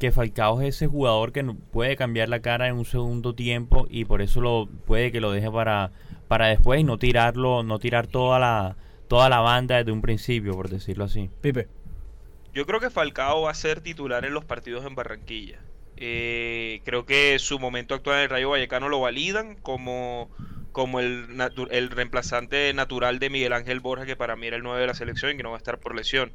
que 0.00 0.12
Falcao 0.12 0.60
es 0.60 0.76
ese 0.76 0.86
jugador 0.86 1.32
que 1.32 1.42
puede 1.72 1.96
cambiar 1.96 2.28
la 2.28 2.38
cara 2.38 2.68
en 2.68 2.76
un 2.76 2.84
segundo 2.84 3.34
tiempo 3.34 3.88
y 3.90 4.04
por 4.04 4.22
eso 4.22 4.40
lo 4.40 4.68
puede 4.86 5.10
que 5.10 5.20
lo 5.20 5.32
deje 5.32 5.50
para, 5.50 5.90
para 6.28 6.48
después 6.48 6.80
y 6.80 6.84
no 6.84 6.98
tirarlo, 6.98 7.62
no 7.62 7.78
tirar 7.78 8.06
toda 8.06 8.38
la 8.38 8.76
toda 9.08 9.28
la 9.30 9.40
banda 9.40 9.78
desde 9.78 9.90
un 9.90 10.02
principio, 10.02 10.52
por 10.52 10.68
decirlo 10.68 11.04
así. 11.04 11.30
Pipe. 11.40 11.66
Yo 12.52 12.66
creo 12.66 12.78
que 12.78 12.90
Falcao 12.90 13.42
va 13.42 13.50
a 13.50 13.54
ser 13.54 13.80
titular 13.80 14.24
en 14.24 14.34
los 14.34 14.44
partidos 14.44 14.84
en 14.84 14.94
Barranquilla. 14.94 15.58
Eh, 15.96 16.80
creo 16.84 17.06
que 17.06 17.38
su 17.38 17.58
momento 17.58 17.94
actual 17.94 18.18
en 18.18 18.22
el 18.24 18.30
Rayo 18.30 18.50
Vallecano 18.50 18.88
lo 18.88 19.00
validan 19.00 19.56
como, 19.56 20.30
como 20.72 21.00
el, 21.00 21.26
el 21.70 21.90
reemplazante 21.90 22.72
natural 22.74 23.18
de 23.18 23.30
Miguel 23.30 23.52
Ángel 23.52 23.80
Borja, 23.80 24.06
que 24.06 24.14
para 24.14 24.36
mí 24.36 24.46
era 24.46 24.56
el 24.56 24.62
9 24.62 24.80
de 24.80 24.86
la 24.86 24.94
selección 24.94 25.32
y 25.32 25.36
que 25.36 25.42
no 25.42 25.50
va 25.50 25.56
a 25.56 25.58
estar 25.58 25.78
por 25.78 25.96
lesión. 25.96 26.32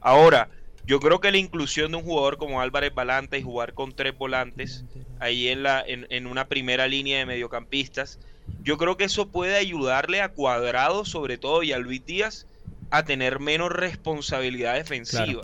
Ahora, 0.00 0.48
yo 0.84 0.98
creo 1.00 1.20
que 1.20 1.30
la 1.30 1.38
inclusión 1.38 1.92
de 1.92 1.98
un 1.98 2.04
jugador 2.04 2.38
como 2.38 2.60
Álvarez 2.60 2.94
Balanta 2.94 3.36
y 3.36 3.42
jugar 3.42 3.74
con 3.74 3.92
tres 3.92 4.16
volantes 4.16 4.84
ahí 5.20 5.48
en, 5.48 5.62
la, 5.62 5.84
en, 5.86 6.26
una 6.26 6.48
primera 6.48 6.88
línea 6.88 7.18
de 7.18 7.26
mediocampistas, 7.26 8.18
yo 8.62 8.78
creo 8.78 8.96
que 8.96 9.04
eso 9.04 9.28
puede 9.28 9.56
ayudarle 9.56 10.20
a 10.20 10.30
Cuadrado, 10.30 11.04
sobre 11.04 11.38
todo, 11.38 11.62
y 11.62 11.72
a 11.72 11.78
Luis 11.78 12.04
Díaz 12.04 12.46
a 12.90 13.04
tener 13.04 13.40
menos 13.40 13.70
responsabilidad 13.70 14.74
defensiva. 14.74 15.42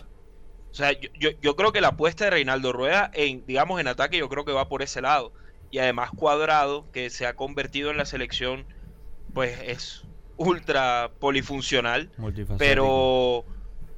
O 0.71 0.75
sea, 0.75 0.93
yo, 0.93 1.31
yo, 1.41 1.57
creo 1.57 1.73
que 1.73 1.81
la 1.81 1.89
apuesta 1.89 2.25
de 2.25 2.31
Reinaldo 2.31 2.73
Rueda, 2.73 3.11
en, 3.15 3.45
digamos, 3.47 3.81
en 3.81 3.89
ataque, 3.89 4.19
yo 4.19 4.29
creo 4.29 4.45
que 4.45 4.53
va 4.53 4.69
por 4.69 4.83
ese 4.83 5.01
lado. 5.01 5.33
Y 5.71 5.79
además 5.79 6.11
Cuadrado, 6.15 6.87
que 6.93 7.11
se 7.11 7.27
ha 7.27 7.35
convertido 7.35 7.91
en 7.91 7.97
la 7.97 8.05
selección, 8.05 8.67
pues 9.35 9.59
es 9.65 10.05
ultra 10.37 11.11
polifuncional. 11.19 12.11
Pero 12.59 13.45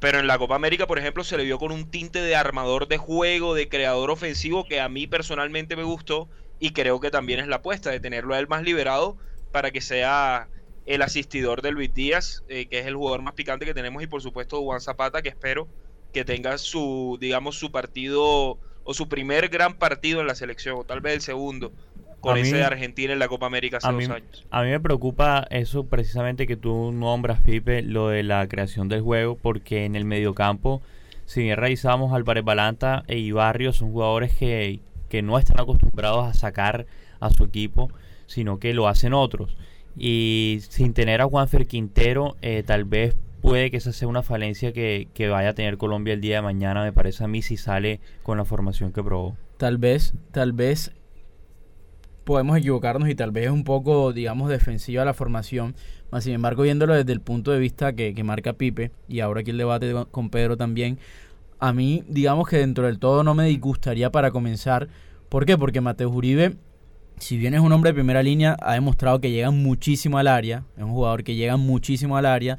pero 0.00 0.19
en 0.19 0.27
la 0.27 0.39
Copa 0.39 0.55
América, 0.55 0.87
por 0.87 0.99
ejemplo, 0.99 1.23
se 1.25 1.37
le 1.37 1.45
vio 1.45 1.59
con 1.59 1.73
un 1.73 1.91
tinte 1.91 2.23
de 2.23 2.35
armador 2.35 2.89
de 2.89 2.97
juego, 2.97 3.55
de 3.55 3.69
creador 3.69 4.11
ofensivo, 4.11 4.65
que 4.65 4.81
a 4.81 4.89
mí 4.89 5.07
personalmente 5.07 5.77
me 5.77 5.83
gustó 5.83 6.29
y 6.61 6.71
creo 6.71 7.00
que 7.00 7.11
también 7.11 7.40
es 7.40 7.49
la 7.49 7.57
apuesta 7.57 7.90
de 7.90 7.99
tenerlo 7.99 8.35
a 8.35 8.38
él 8.38 8.47
más 8.47 8.62
liberado 8.62 9.17
para 9.50 9.71
que 9.71 9.81
sea 9.81 10.49
el 10.87 11.02
asistidor 11.02 11.62
de 11.62 11.73
Luis 11.73 11.93
Díaz, 11.93 12.45
eh, 12.49 12.67
que 12.67 12.79
es 12.79 12.87
el 12.87 12.95
jugador 12.95 13.23
más 13.23 13.35
picante 13.35 13.64
que 13.64 13.75
tenemos, 13.75 14.02
y 14.02 14.07
por 14.07 14.23
supuesto 14.23 14.62
Juan 14.62 14.81
Zapata, 14.81 15.23
que 15.23 15.31
espero 15.31 15.67
que 16.12 16.25
tenga 16.25 16.59
su, 16.59 17.17
digamos, 17.21 17.57
su 17.57 17.73
partido 17.73 18.59
o 18.85 18.95
su 18.95 19.09
primer 19.09 19.49
gran 19.49 19.75
partido 19.75 20.21
en 20.21 20.26
la 20.26 20.35
selección, 20.35 20.76
o 20.79 20.85
tal 20.85 21.00
vez 21.00 21.14
el 21.14 21.21
segundo, 21.21 21.73
con 22.21 22.37
ese 22.37 22.57
de 22.57 22.64
Argentina 22.64 23.12
en 23.12 23.19
la 23.19 23.29
Copa 23.29 23.47
América 23.47 23.79
hace 23.79 23.90
dos 23.90 24.09
años. 24.11 24.47
A 24.50 24.62
mí 24.62 24.71
me 24.71 24.81
preocupa 24.81 25.47
eso 25.50 25.87
precisamente 25.87 26.47
que 26.47 26.57
tú 26.57 26.93
nombras, 26.93 27.40
Pipe, 27.40 27.83
lo 27.83 28.09
de 28.09 28.23
la 28.23 28.47
creación 28.49 28.88
del 28.88 29.00
juego, 29.00 29.37
porque 29.40 29.85
en 29.85 29.97
el 29.97 30.05
mediocampo, 30.05 30.83
si 31.25 31.43
bien 31.43 31.57
revisamos 31.57 32.12
Álvarez 32.12 32.45
Balanta 32.45 33.05
e 33.07 33.19
Ibarrio, 33.19 33.73
son 33.73 33.93
jugadores 33.93 34.35
que, 34.37 34.81
que 35.11 35.21
no 35.21 35.38
están 35.38 35.61
acostumbrados 35.61 36.26
a 36.26 36.33
sacar 36.33 36.87
a 37.21 37.29
su 37.29 37.45
equipo, 37.45 37.90
sino 38.26 38.59
que 38.59 38.73
lo 38.73 38.88
hacen 38.88 39.12
otros. 39.12 39.59
Y 39.97 40.61
sin 40.71 40.95
tener 40.95 41.21
a 41.21 41.26
Juanfer 41.26 41.67
Quintero, 41.67 42.37
eh, 42.40 42.62
tal 42.64 42.85
vez 42.85 43.17
puede 43.43 43.71
que 43.71 43.79
esa 43.79 43.93
sea 43.93 44.09
una 44.09 44.23
falencia 44.23 44.73
que, 44.73 45.09
que, 45.12 45.29
vaya 45.29 45.50
a 45.50 45.55
tener 45.55 45.76
Colombia 45.76 46.14
el 46.14 46.21
día 46.21 46.37
de 46.37 46.43
mañana, 46.43 46.83
me 46.85 46.93
parece 46.93 47.25
a 47.25 47.29
mí, 47.29 47.43
si 47.43 47.57
sale 47.57 48.00
con 48.23 48.38
la 48.38 48.45
formación 48.45 48.93
que 48.93 49.02
probó. 49.02 49.37
Tal 49.59 49.76
vez, 49.76 50.14
tal 50.31 50.52
vez 50.52 50.93
podemos 52.25 52.57
equivocarnos 52.57 53.09
y 53.09 53.14
tal 53.17 53.33
vez 53.33 53.47
es 53.47 53.50
un 53.50 53.64
poco, 53.64 54.12
digamos, 54.12 54.49
defensiva 54.49 55.05
la 55.05 55.14
formación. 55.14 55.75
Sin 56.21 56.35
embargo, 56.35 56.62
viéndolo 56.62 56.95
desde 56.95 57.12
el 57.12 57.21
punto 57.21 57.50
de 57.50 57.59
vista 57.59 57.93
que, 57.93 58.14
marca 58.23 58.52
Pipe, 58.52 58.93
y 59.09 59.21
ahora 59.21 59.40
aquí 59.40 59.50
el 59.50 59.59
debate 59.59 59.93
con 60.11 60.31
Pedro 60.31 60.57
también, 60.57 60.99
a 61.61 61.73
mí, 61.73 62.05
digamos 62.09 62.49
que 62.49 62.59
dentro 62.59 62.87
del 62.87 62.99
todo 62.99 63.23
no 63.23 63.35
me 63.35 63.45
disgustaría 63.45 64.11
para 64.11 64.31
comenzar. 64.31 64.88
¿Por 65.29 65.47
qué? 65.47 65.57
Porque 65.57 65.81
Mateo 65.81 66.09
Uribe, 66.11 66.57
si 67.19 67.37
bien 67.37 67.55
es 67.55 67.61
un 67.61 67.73
hombre 67.73 67.90
de 67.90 67.95
primera 67.95 68.23
línea, 68.23 68.57
ha 68.61 68.75
demostrado 68.75 69.21
que 69.21 69.31
llega 69.31 69.50
muchísimo 69.50 70.19
al 70.19 70.26
área, 70.26 70.64
es 70.76 70.83
un 70.83 70.93
jugador 70.93 71.23
que 71.23 71.37
llega 71.37 71.57
muchísimo 71.57 72.17
al 72.17 72.26
área. 72.26 72.59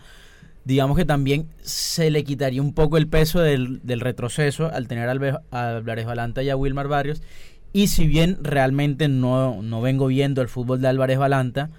Digamos 0.63 0.95
que 0.95 1.05
también 1.05 1.47
se 1.61 2.11
le 2.11 2.23
quitaría 2.23 2.61
un 2.61 2.73
poco 2.73 2.97
el 2.97 3.07
peso 3.07 3.39
del, 3.39 3.81
del 3.83 3.99
retroceso 3.99 4.71
al 4.71 4.87
tener 4.87 5.09
a 5.09 5.11
Álvarez 5.11 6.05
Balanta 6.05 6.43
y 6.43 6.51
a 6.51 6.55
Wilmar 6.55 6.87
Barrios 6.87 7.23
y 7.73 7.87
si 7.87 8.05
bien 8.05 8.37
realmente 8.41 9.07
no, 9.07 9.61
no 9.61 9.81
vengo 9.81 10.07
viendo 10.07 10.41
el 10.41 10.49
fútbol 10.49 10.81
de 10.81 10.89
Álvarez 10.89 11.17
Balanta, 11.17 11.69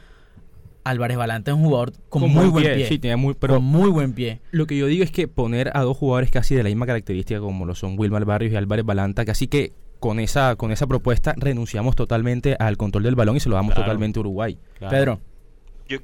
Álvarez 0.84 1.16
Balanta 1.16 1.50
es 1.50 1.56
un 1.56 1.64
jugador 1.64 1.92
con, 2.08 2.30
muy 2.30 2.48
buen 2.48 2.64
pie. 2.64 2.86
Sí, 2.86 2.98
tiene 2.98 3.16
muy, 3.16 3.34
pero 3.34 3.54
con 3.54 3.64
muy 3.64 3.90
buen 3.90 4.12
pie. 4.12 4.40
Lo 4.50 4.66
que 4.66 4.76
yo 4.76 4.86
digo 4.86 5.04
es 5.04 5.10
que 5.10 5.28
poner 5.28 5.70
a 5.74 5.82
dos 5.82 5.96
jugadores 5.96 6.30
casi 6.30 6.54
de 6.54 6.62
la 6.62 6.68
misma 6.68 6.86
característica 6.86 7.40
como 7.40 7.64
lo 7.66 7.74
son 7.74 7.98
Wilmar 7.98 8.24
Barrios 8.24 8.52
y 8.52 8.56
Álvarez 8.56 8.84
Balanta, 8.84 9.24
casi 9.24 9.48
que 9.48 9.72
con 10.00 10.18
esa, 10.18 10.56
con 10.56 10.72
esa 10.72 10.86
propuesta 10.86 11.34
renunciamos 11.36 11.94
totalmente 11.94 12.56
al 12.58 12.76
control 12.76 13.04
del 13.04 13.14
balón 13.14 13.36
y 13.36 13.40
se 13.40 13.48
lo 13.48 13.54
damos 13.54 13.74
totalmente 13.74 14.18
a 14.18 14.20
Uruguay. 14.20 14.58
Pedro. 14.90 15.20
Yo... 15.88 15.98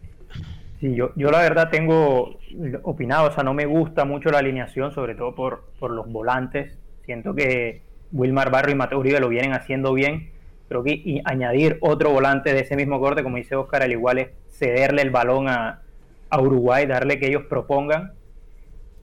Sí, 0.80 0.94
yo, 0.94 1.10
yo 1.16 1.32
la 1.32 1.40
verdad 1.40 1.70
tengo 1.70 2.38
opinado, 2.84 3.28
o 3.28 3.32
sea, 3.32 3.42
no 3.42 3.52
me 3.52 3.66
gusta 3.66 4.04
mucho 4.04 4.30
la 4.30 4.38
alineación, 4.38 4.94
sobre 4.94 5.16
todo 5.16 5.34
por, 5.34 5.64
por 5.80 5.90
los 5.90 6.08
volantes. 6.08 6.78
Siento 7.04 7.34
que 7.34 7.82
Wilmar 8.12 8.52
Barro 8.52 8.70
y 8.70 8.76
Mateo 8.76 9.00
Uribe 9.00 9.18
lo 9.18 9.28
vienen 9.28 9.54
haciendo 9.54 9.92
bien. 9.92 10.30
Creo 10.68 10.82
que 10.84 10.92
y 10.92 11.20
añadir 11.24 11.78
otro 11.80 12.10
volante 12.10 12.52
de 12.52 12.60
ese 12.60 12.76
mismo 12.76 13.00
corte, 13.00 13.22
como 13.22 13.36
dice 13.36 13.56
Oscar, 13.56 13.82
al 13.82 13.92
igual 13.92 14.18
es 14.18 14.28
cederle 14.50 15.02
el 15.02 15.10
balón 15.10 15.48
a, 15.48 15.82
Uruguay, 16.30 16.84
darle 16.84 17.18
que 17.18 17.28
ellos 17.28 17.44
propongan. 17.48 18.12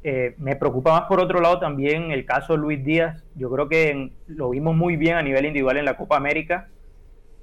Eh, 0.03 0.35
me 0.37 0.55
preocupa 0.55 0.91
más 0.91 1.01
por 1.07 1.19
otro 1.19 1.41
lado 1.41 1.57
también 1.57 2.11
el 2.11 2.23
caso 2.23 2.53
de 2.53 2.59
Luis 2.59 2.85
Díaz. 2.85 3.23
Yo 3.35 3.49
creo 3.49 3.67
que 3.67 4.11
lo 4.27 4.51
vimos 4.51 4.75
muy 4.75 4.95
bien 4.95 5.15
a 5.15 5.23
nivel 5.23 5.45
individual 5.45 5.77
en 5.77 5.85
la 5.85 5.97
Copa 5.97 6.17
América, 6.17 6.67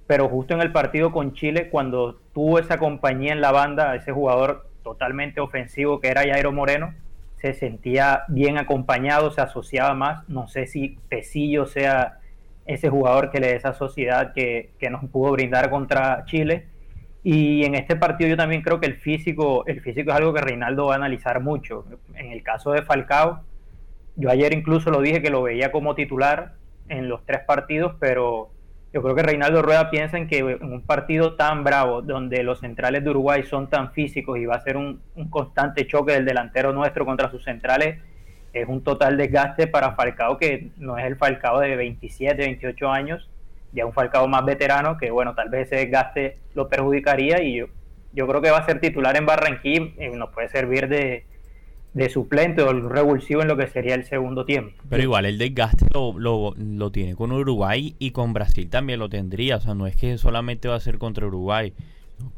pero 0.07 0.29
justo 0.29 0.55
en 0.55 0.61
el 0.61 0.71
partido 0.71 1.11
con 1.11 1.33
Chile, 1.33 1.69
cuando 1.69 2.21
tuvo 2.33 2.61
esa 2.61 2.79
compañía 2.79 3.33
en 3.33 3.41
la 3.41 3.51
banda, 3.51 3.97
ese 3.97 4.13
jugador 4.13 4.69
totalmente 4.85 5.41
ofensivo 5.41 6.01
que 6.01 6.09
era 6.09 6.23
Jairo 6.23 6.53
Moreno, 6.53 6.95
se 7.43 7.55
sentía 7.55 8.23
bien 8.29 8.57
acompañado, 8.57 9.33
se 9.33 9.41
asociaba 9.41 9.95
más. 9.95 10.29
No 10.29 10.47
sé 10.47 10.69
si 10.69 10.99
Tecillo 11.09 11.67
sea 11.67 12.21
ese 12.67 12.89
jugador 12.89 13.31
que 13.31 13.41
le 13.41 13.49
dé 13.49 13.57
esa 13.57 13.75
sociedad 13.75 14.33
que, 14.33 14.71
nos 14.91 15.05
pudo 15.11 15.33
brindar 15.33 15.71
contra 15.71 16.25
Chile. 16.27 16.67
Y 17.25 17.65
en 17.65 17.75
este 17.75 17.97
partido 17.97 18.31
yo 18.31 18.37
también 18.37 18.63
creo 18.63 18.81
que 18.81 18.87
el 18.87 18.97
físico, 18.97 19.65
el 19.67 19.81
físico 19.81 20.11
es 20.11 20.17
algo 20.17 20.35
que 20.35 20.41
Reinaldo 20.41 20.87
va 20.87 20.95
a 20.95 20.97
analizar 20.97 21.41
mucho. 21.41 21.85
En 22.15 22.33
el 22.33 22.43
caso 22.43 22.73
de 22.73 22.83
Falcao, 22.83 23.43
yo 24.17 24.31
ayer 24.31 24.53
incluso 24.53 24.91
lo 24.91 25.01
dije 25.01 25.23
que 25.23 25.31
lo 25.31 25.43
veía 25.43 25.71
como 25.73 25.95
titular 25.95 26.55
en 26.89 27.09
los 27.09 27.25
tres 27.25 27.41
partidos, 27.47 27.95
pero 28.01 28.51
yo 28.93 29.03
creo 29.03 29.15
que 29.15 29.23
Reinaldo 29.23 29.63
Rueda 29.63 29.91
piensa 29.91 30.19
en 30.19 30.29
que 30.29 30.39
en 30.39 30.63
un 30.65 30.83
partido 30.83 31.35
tan 31.35 31.65
bravo, 31.65 32.03
donde 32.03 32.43
los 32.43 32.61
centrales 32.61 33.03
de 33.03 33.11
Uruguay 33.11 33.43
son 33.45 33.71
tan 33.71 33.93
físicos 33.93 34.39
y 34.39 34.45
va 34.45 34.57
a 34.57 34.61
ser 34.61 34.77
un, 34.77 35.01
constante 35.31 35.87
choque 35.87 36.13
del 36.13 36.27
delantero 36.27 36.73
nuestro 36.73 37.07
contra 37.07 37.31
sus 37.31 37.43
centrales, 37.43 37.99
es 38.53 38.69
un 38.69 38.83
total 38.83 39.17
desgaste 39.17 39.67
para 39.67 39.95
Falcao 39.95 40.39
que 40.39 40.71
no 40.77 40.99
es 40.99 41.07
el 41.07 41.17
Falcao 41.17 41.61
de 41.61 41.77
27, 41.77 42.35
28 42.37 42.91
años, 42.91 43.29
ya 43.73 43.87
un 43.87 43.93
Falcao 43.93 44.29
más 44.29 44.45
veterano 44.45 44.99
que 44.99 45.11
bueno, 45.11 45.35
tal 45.35 45.49
vez 45.49 45.67
ese 45.67 45.85
desgaste 45.85 46.39
lo 46.55 46.69
perjudicaría 46.69 47.43
y 47.43 47.57
yo, 47.57 47.67
yo 48.13 48.27
creo 48.27 48.43
que 48.43 48.51
va 48.51 48.59
a 48.59 48.67
ser 48.67 48.81
titular 48.81 49.17
en 49.17 49.27
Barranquilla 49.27 49.89
y 49.99 50.17
nos 50.17 50.31
puede 50.31 50.49
servir 50.49 50.89
de, 50.89 51.25
de 51.95 52.09
suplente 52.09 52.63
o 52.63 52.73
revulsivo 52.73 53.43
en 53.43 53.49
lo 53.49 53.57
que 53.57 53.67
sería 53.67 53.95
el 53.95 54.05
segundo 54.05 54.45
tiempo. 54.45 54.77
Pero 54.89 55.03
igual 55.03 55.25
el 55.25 55.39
desgaste 55.39 55.87
lo, 55.93 56.19
lo, 56.19 56.55
lo, 56.57 56.91
tiene 56.91 57.15
con 57.15 57.33
Uruguay 57.33 57.95
y 57.99 58.11
con 58.11 58.33
Brasil 58.33 58.69
también 58.69 58.99
lo 58.99 59.09
tendría. 59.09 59.57
O 59.57 59.61
sea, 59.61 59.75
no 59.75 59.87
es 59.87 59.97
que 59.97 60.19
solamente 60.19 60.69
va 60.69 60.77
a 60.77 60.81
ser 60.81 60.99
contra 60.99 61.27
Uruguay, 61.27 61.73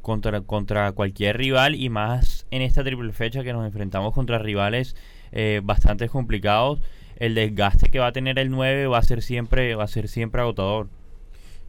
contra, 0.02 0.40
contra 0.40 0.92
cualquier 0.92 1.36
rival 1.36 1.74
y 1.74 1.88
más 1.88 2.46
en 2.50 2.62
esta 2.62 2.82
triple 2.84 3.12
fecha 3.12 3.42
que 3.42 3.52
nos 3.52 3.64
enfrentamos 3.64 4.12
contra 4.12 4.38
rivales 4.38 4.96
eh, 5.34 5.60
bastante 5.62 6.08
complicados. 6.08 6.80
El 7.16 7.34
desgaste 7.34 7.90
que 7.90 7.98
va 7.98 8.06
a 8.06 8.12
tener 8.12 8.38
el 8.38 8.50
9 8.50 8.86
va 8.86 8.96
a 8.96 9.02
ser 9.02 9.20
siempre, 9.20 9.74
va 9.74 9.84
a 9.84 9.88
ser 9.88 10.08
siempre 10.08 10.40
agotador. 10.40 10.88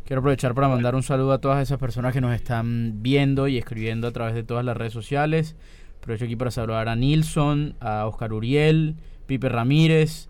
Quiero 0.05 0.21
aprovechar 0.21 0.53
para 0.53 0.69
mandar 0.69 0.95
un 0.95 1.03
saludo 1.03 1.33
a 1.33 1.41
todas 1.41 1.61
esas 1.61 1.79
personas 1.79 2.13
que 2.13 2.21
nos 2.21 2.33
están 2.33 3.03
viendo 3.03 3.49
y 3.49 3.57
escribiendo 3.57 4.07
a 4.07 4.11
través 4.11 4.35
de 4.35 4.43
todas 4.43 4.63
las 4.63 4.77
redes 4.77 4.93
sociales. 4.93 5.57
Aprovecho 5.97 6.23
aquí 6.23 6.37
para 6.37 6.51
saludar 6.51 6.87
a 6.87 6.95
Nilson, 6.95 7.75
a 7.81 8.05
Oscar 8.05 8.31
Uriel, 8.31 8.95
Pipe 9.25 9.49
Ramírez, 9.49 10.29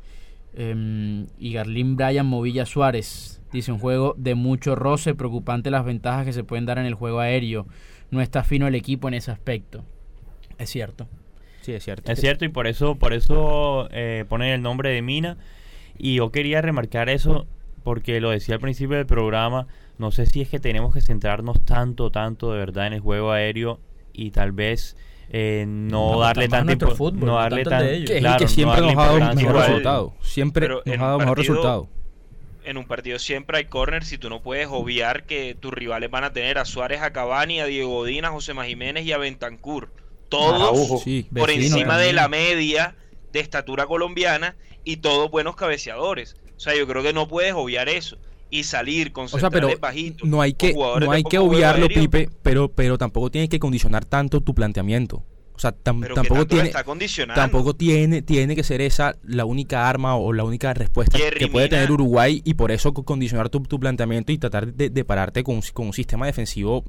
Em, 0.58 1.27
y 1.38 1.51
Garlín 1.51 1.98
Bryan 1.98 2.25
Movilla 2.25 2.65
Suárez 2.65 3.42
dice 3.51 3.74
un 3.74 3.80
juego 3.80 4.15
de 4.18 4.36
mucho 4.36 4.74
roce, 4.75 5.13
preocupante 5.13 5.70
las 5.70 5.84
ventajas 5.84 6.25
que 6.25 6.32
se 6.32 6.46
pueden 6.46 6.65
dar 6.65 6.77
en 6.77 6.86
el 6.86 6.94
juego 6.94 7.20
aéreo. 7.20 7.68
No 8.10 8.22
está 8.22 8.44
fino 8.44 8.65
el 8.65 8.75
equipo 8.75 9.10
en 9.10 9.15
ese 9.15 9.32
aspecto. 9.32 9.84
Es 10.58 10.70
cierto. 10.70 11.08
Sí, 11.66 11.74
es 11.74 11.84
cierto. 11.84 12.12
Es 12.12 12.20
cierto 12.22 12.46
y 12.46 12.50
por 12.50 12.68
eso, 12.68 12.94
por 12.94 13.12
eso 13.12 13.88
eh, 13.92 14.24
ponen 14.30 14.50
el 14.50 14.62
nombre 14.62 14.92
de 14.92 15.02
Mina. 15.02 15.36
Y 15.98 16.18
yo 16.18 16.30
quería 16.30 16.62
remarcar 16.62 17.10
eso 17.10 17.48
porque 17.84 18.22
lo 18.22 18.30
decía 18.30 18.54
al 18.54 18.62
principio 18.62 18.98
del 18.98 19.08
programa. 19.08 19.66
No 19.98 20.12
sé 20.12 20.28
si 20.28 20.42
es 20.42 20.50
que 20.50 20.60
tenemos 20.60 20.94
que 20.94 21.02
centrarnos 21.02 21.66
tanto, 21.66 22.12
tanto 22.12 22.52
de 22.52 22.60
verdad 22.60 22.86
en 22.86 22.94
el 22.94 23.00
juego 23.00 23.32
aéreo 23.32 23.80
y 24.14 24.30
tal 24.30 24.52
vez 24.52 24.96
eh, 25.32 25.66
no, 25.68 26.20
darle 26.20 26.48
tanto 26.50 26.92
fútbol, 26.92 27.26
no 27.26 27.36
darle 27.38 27.64
tan, 27.64 27.84
claro, 28.04 28.38
que 28.38 28.48
siempre 28.48 28.82
nos 28.82 28.96
ha 28.96 29.06
dado 29.08 29.34
mejor 29.34 29.56
resultado 29.56 30.14
siempre 30.22 30.68
nos 30.68 30.84
ha 30.86 31.06
dado 31.06 31.18
mejor 31.18 31.38
resultado 31.40 31.90
en 32.64 32.78
un 32.78 32.86
partido 32.86 33.18
siempre 33.18 33.58
hay 33.58 33.66
corners 33.66 34.14
y 34.14 34.20
tú 34.20 34.30
no 34.30 34.44
puedes 34.44 34.68
obviar 34.70 35.24
que 35.24 35.56
tus 35.60 35.74
rivales 35.74 36.12
van 36.12 36.26
a 36.26 36.32
tener 36.32 36.58
a 36.60 36.66
Suárez, 36.66 37.02
a 37.02 37.12
Cavani, 37.12 37.60
a 37.60 37.66
Diego 37.66 37.90
Godín, 37.90 38.26
a 38.26 38.30
José 38.30 38.54
Jiménez 38.54 39.06
y 39.06 39.12
a 39.12 39.18
Bentancur. 39.18 39.90
Todos 40.29 41.03
por 41.36 41.51
encima 41.51 41.98
de 41.98 42.13
la 42.13 42.27
media 42.27 42.96
de 43.32 43.39
estatura 43.39 43.86
colombiana 43.86 44.55
y 44.84 44.98
todos 44.98 45.29
buenos 45.29 45.55
cabeceadores. 45.55 46.36
O 46.55 46.60
sea, 46.60 46.75
yo 46.75 46.88
creo 46.88 47.03
que 47.03 47.13
no 47.13 47.27
puedes 47.27 47.53
obviar 47.53 47.89
eso 47.89 48.17
y 48.50 48.63
salir 48.63 49.12
con 49.12 49.25
o 49.25 49.27
sea, 49.27 49.50
pero 49.50 49.70
no 50.24 50.41
hay 50.41 50.53
que 50.53 50.74
no 50.74 51.12
hay 51.12 51.24
que 51.24 51.39
obviarlo 51.39 51.88
Pipe 51.88 52.29
pero 52.44 52.70
pero 52.70 52.98
tampoco 52.98 53.32
tienes 53.32 53.50
que 53.50 53.60
condicionar 53.60 54.05
tanto 54.05 54.41
tu 54.41 54.53
planteamiento. 54.53 55.24
O 55.53 55.60
sea 55.60 55.72
tampoco 55.72 56.46
tiene 56.46 56.70
tampoco 57.34 57.75
tiene 57.75 58.22
tiene 58.22 58.55
que 58.55 58.63
ser 58.63 58.82
esa 58.82 59.15
la 59.24 59.46
única 59.46 59.89
arma 59.89 60.15
o 60.17 60.34
la 60.34 60.44
única 60.44 60.74
respuesta 60.74 61.17
que 61.17 61.48
puede 61.48 61.70
tener 61.70 61.91
Uruguay 61.91 62.41
y 62.44 62.55
por 62.55 62.72
eso 62.72 62.94
condicionar 62.94 63.50
tu, 63.50 63.63
planteamiento 63.63 64.32
y 64.34 64.38
tratar 64.38 64.74
de, 64.74 65.05
pararte 65.05 65.44
con, 65.44 65.62
con 65.74 65.88
un 65.88 65.94
sistema 65.94 66.25
defensivo 66.25 66.84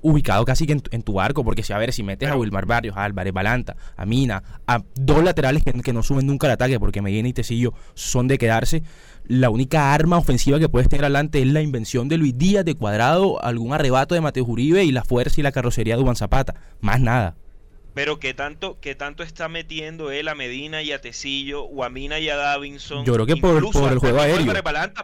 ubicado 0.00 0.44
casi 0.44 0.66
que 0.66 0.72
en, 0.90 1.02
tu 1.02 1.20
arco, 1.20 1.44
porque 1.44 1.62
si 1.62 1.72
a 1.72 1.78
ver, 1.78 1.92
si 1.92 2.02
metes 2.02 2.28
a 2.28 2.36
Wilmar 2.36 2.66
Barrios, 2.66 2.96
a 2.96 3.04
Álvarez 3.04 3.32
Balanta, 3.32 3.76
a 3.96 4.06
Mina, 4.06 4.42
a 4.66 4.82
dos 4.94 5.22
laterales 5.22 5.62
que, 5.62 5.92
no 5.92 6.02
suben 6.02 6.26
nunca 6.26 6.46
al 6.46 6.54
ataque, 6.54 6.80
porque 6.80 7.02
Medina 7.02 7.28
y 7.28 7.32
Tecillo 7.32 7.74
son 7.94 8.28
de 8.28 8.38
quedarse, 8.38 8.82
la 9.26 9.50
única 9.50 9.94
arma 9.94 10.18
ofensiva 10.18 10.58
que 10.58 10.68
puedes 10.68 10.88
tener 10.88 11.04
adelante 11.04 11.40
es 11.40 11.46
la 11.46 11.62
invención 11.62 12.08
de 12.08 12.18
Luis 12.18 12.36
Díaz 12.36 12.64
de 12.64 12.74
cuadrado, 12.74 13.42
algún 13.44 13.72
arrebato 13.72 14.14
de 14.14 14.20
Mateo 14.20 14.44
Uribe 14.44 14.84
y 14.84 14.92
la 14.92 15.04
fuerza 15.04 15.40
y 15.40 15.42
la 15.42 15.52
carrocería 15.52 15.96
de 15.96 16.02
Juan 16.02 16.16
Zapata, 16.16 16.54
más 16.80 17.00
nada. 17.00 17.36
Pero 17.94 18.18
que 18.18 18.32
tanto, 18.32 18.80
que 18.80 18.94
tanto 18.94 19.22
está 19.22 19.48
metiendo 19.48 20.10
él 20.10 20.28
a 20.28 20.34
Medina 20.34 20.82
y 20.82 20.92
a 20.92 21.00
Tecillo 21.00 21.64
o 21.64 21.84
a 21.84 21.90
Mina 21.90 22.18
y 22.18 22.28
a 22.30 22.36
Davinson. 22.36 23.04
Yo 23.04 23.12
creo 23.12 23.26
que 23.26 23.36
por, 23.36 23.60
por 23.70 23.92
el 23.92 23.98
juego 23.98 24.20
aéreo. 24.20 24.46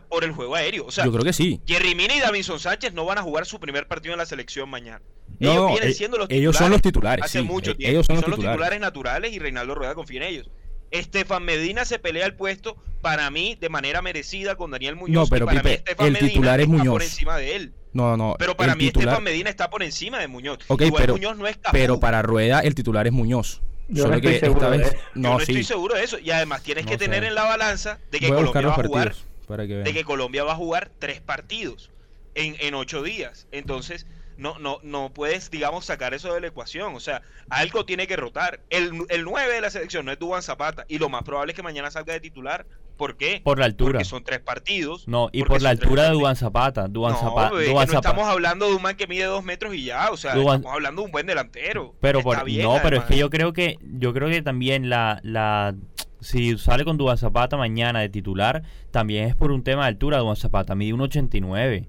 Por 0.09 0.25
el 0.25 0.33
juego 0.33 0.55
aéreo. 0.55 0.87
O 0.87 0.91
sea, 0.91 1.05
Yo 1.05 1.13
creo 1.13 1.25
que 1.25 1.33
sí. 1.35 1.61
Jerry 1.67 1.95
Mina 1.95 2.17
y 2.17 2.21
Davinson 2.21 2.59
Sánchez 2.59 2.95
no 2.95 3.05
van 3.05 3.19
a 3.19 3.23
jugar 3.23 3.45
su 3.45 3.61
primer 3.61 3.87
partido 3.87 4.15
en 4.15 4.19
la 4.19 4.27
selección 4.27 4.71
mañana. 4.71 5.03
ellos 5.39 5.69
vienen 5.69 5.91
eh, 5.91 5.93
siendo 5.93 6.17
los 6.17 6.29
titulares. 6.29 6.41
Ellos 6.41 6.57
son 6.57 6.71
los 6.71 6.81
titulares. 6.81 7.25
Hace 7.25 7.43
mucho 7.43 7.77
tiempo. 7.77 7.91
Ellos 7.91 8.07
son, 8.07 8.17
los, 8.17 8.39
titulares. 8.39 8.81
naturales 8.81 9.33
y 9.33 9.39
Reinaldo 9.39 9.75
Rueda 9.75 9.95
confía 9.95 10.23
en 10.23 10.29
ellos. 10.29 10.51
Estefan 10.91 11.45
Medina 11.45 11.85
se 11.85 11.99
pelea 11.99 12.27
el 12.27 12.35
puesto 12.35 12.77
para 13.01 13.31
mí 13.31 13.57
de 13.61 13.69
manera 13.69 14.03
merecida 14.03 14.57
con 14.57 14.71
Daniel 14.71 14.97
Muñoz. 14.97 15.29
No, 15.29 15.31
pero 15.31 15.47
para 15.47 15.63
Pipe, 15.63 15.85
el 15.99 16.19
titular 16.19 16.61
es 16.61 16.69
Muñoz. 16.69 16.95
por 16.95 17.03
encima 17.03 17.37
de 17.37 17.57
él. 17.57 17.73
No, 17.93 18.17
no. 18.17 18.37
Pero 18.39 18.57
para 18.57 18.75
mí 18.75 18.87
Estefan 18.87 19.23
Medina 19.23 19.51
está 19.51 19.71
por 19.71 19.83
encima 19.83 20.19
de 20.19 20.29
Muñoz. 20.29 20.59
pero, 20.67 21.15
Muñoz 21.15 21.37
no 21.37 21.47
es 21.47 21.59
Pero 21.73 22.01
para 22.01 22.23
Rueda 22.23 22.61
el 22.61 22.75
titular 22.75 23.07
es 23.07 23.13
Muñoz. 23.13 23.63
Yo 23.89 24.07
no 24.07 24.17
estoy 24.17 24.39
seguro 24.39 24.71
de 24.71 24.83
eso. 24.83 24.97
No, 25.15 25.41
estoy 25.41 25.65
seguro 25.65 25.95
de 25.95 26.05
eso. 26.05 26.19
Y 26.19 26.31
además 26.31 26.63
tienes 26.63 26.87
que 26.87 26.99
tener 26.99 27.25
en 27.25 27.35
la 27.35 27.45
balanza 27.45 27.99
de 28.11 28.21
que 28.21 28.29
Colombia 28.29 28.69
va 28.69 28.75
a 28.75 28.83
jugar 28.83 29.15
de 29.49 29.95
que 29.95 30.05
Colombia 30.05 30.45
va 30.45 30.53
a 30.53 30.57
jugar 30.57 30.91
tres 30.99 31.23
partidos 31.23 31.91
en, 32.35 32.57
en 32.61 32.75
ocho 32.75 33.03
días. 33.03 33.47
Entonces, 33.51 34.07
no, 34.39 34.59
no, 34.59 34.79
no 34.83 35.13
puedes, 35.13 35.51
digamos, 35.51 35.85
sacar 35.85 36.15
eso 36.15 36.33
de 36.33 36.41
la 36.41 36.47
ecuación. 36.47 36.95
O 36.95 37.01
sea, 37.01 37.23
algo 37.51 37.85
tiene 37.85 38.07
que 38.07 38.17
rotar. 38.17 38.61
El, 38.71 38.93
el 39.09 39.25
9 39.25 39.53
de 39.53 39.61
la 39.61 39.69
selección 39.69 40.07
no 40.07 40.13
es 40.13 40.19
Duban 40.19 40.43
Zapata. 40.43 40.87
Y 40.89 40.99
lo 40.99 41.09
más 41.09 41.25
probable 41.25 41.53
es 41.53 41.57
que 41.57 41.63
mañana 41.63 41.91
salga 41.91 42.13
de 42.13 42.21
titular. 42.21 42.65
¿Por 42.97 43.17
qué? 43.17 43.41
Por 43.45 43.59
la 43.59 43.67
altura. 43.67 43.93
Porque 43.93 44.05
son 44.05 44.25
tres 44.25 44.41
partidos. 44.41 45.07
No, 45.07 45.29
y 45.33 45.43
por 45.43 45.61
la 45.61 45.71
altura 45.71 46.05
de 46.05 46.11
Duban 46.11 46.37
Zapata. 46.37 46.89
Duban 46.89 47.13
no, 47.13 47.19
Zapata. 47.19 47.51
no 47.51 47.83
estamos 47.83 48.27
hablando 48.27 48.69
de 48.69 48.75
un 48.75 48.83
man 48.83 48.97
que 48.97 49.07
mide 49.07 49.25
dos 49.25 49.45
metros 49.45 49.75
y 49.75 49.85
ya. 49.85 50.11
O 50.11 50.17
sea, 50.17 50.33
estamos 50.33 50.73
hablando 50.73 51.03
de 51.03 51.07
un 51.07 51.13
buen 51.13 51.27
delantero. 51.27 51.95
Pero 52.01 52.23
no, 52.23 52.79
pero 52.83 52.97
es 52.99 53.05
que 53.05 53.17
yo 53.17 53.31
creo 53.31 53.53
que 53.53 53.79
yo 53.83 54.13
creo 54.13 54.29
que 54.29 54.43
también 54.43 54.89
la, 54.89 55.21
la 55.23 55.75
si 56.21 56.59
sale 56.59 56.85
con 56.85 56.97
Duban 56.97 57.19
Zapata 57.19 57.57
mañana 57.57 58.01
de 58.01 58.09
titular, 58.09 58.63
también 58.91 59.29
es 59.29 59.37
por 59.37 59.53
un 59.53 59.63
tema 59.63 59.83
de 59.83 59.89
altura. 59.89 60.19
Duban 60.19 60.37
Zapata 60.37 60.75
mide 60.75 60.95
1.89. 60.95 61.87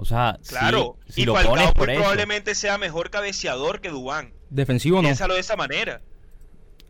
O 0.00 0.06
sea, 0.06 0.38
claro, 0.48 0.96
si, 1.10 1.22
y 1.22 1.24
lo 1.26 1.34
pones 1.34 1.72
por 1.72 1.92
probablemente 1.92 2.54
sea 2.54 2.78
mejor 2.78 3.10
cabeceador 3.10 3.82
que 3.82 3.90
Dubán. 3.90 4.32
Defensivo 4.48 4.96
no. 4.96 5.02
Piénsalo 5.02 5.34
de 5.34 5.40
esa 5.40 5.56
manera. 5.56 6.00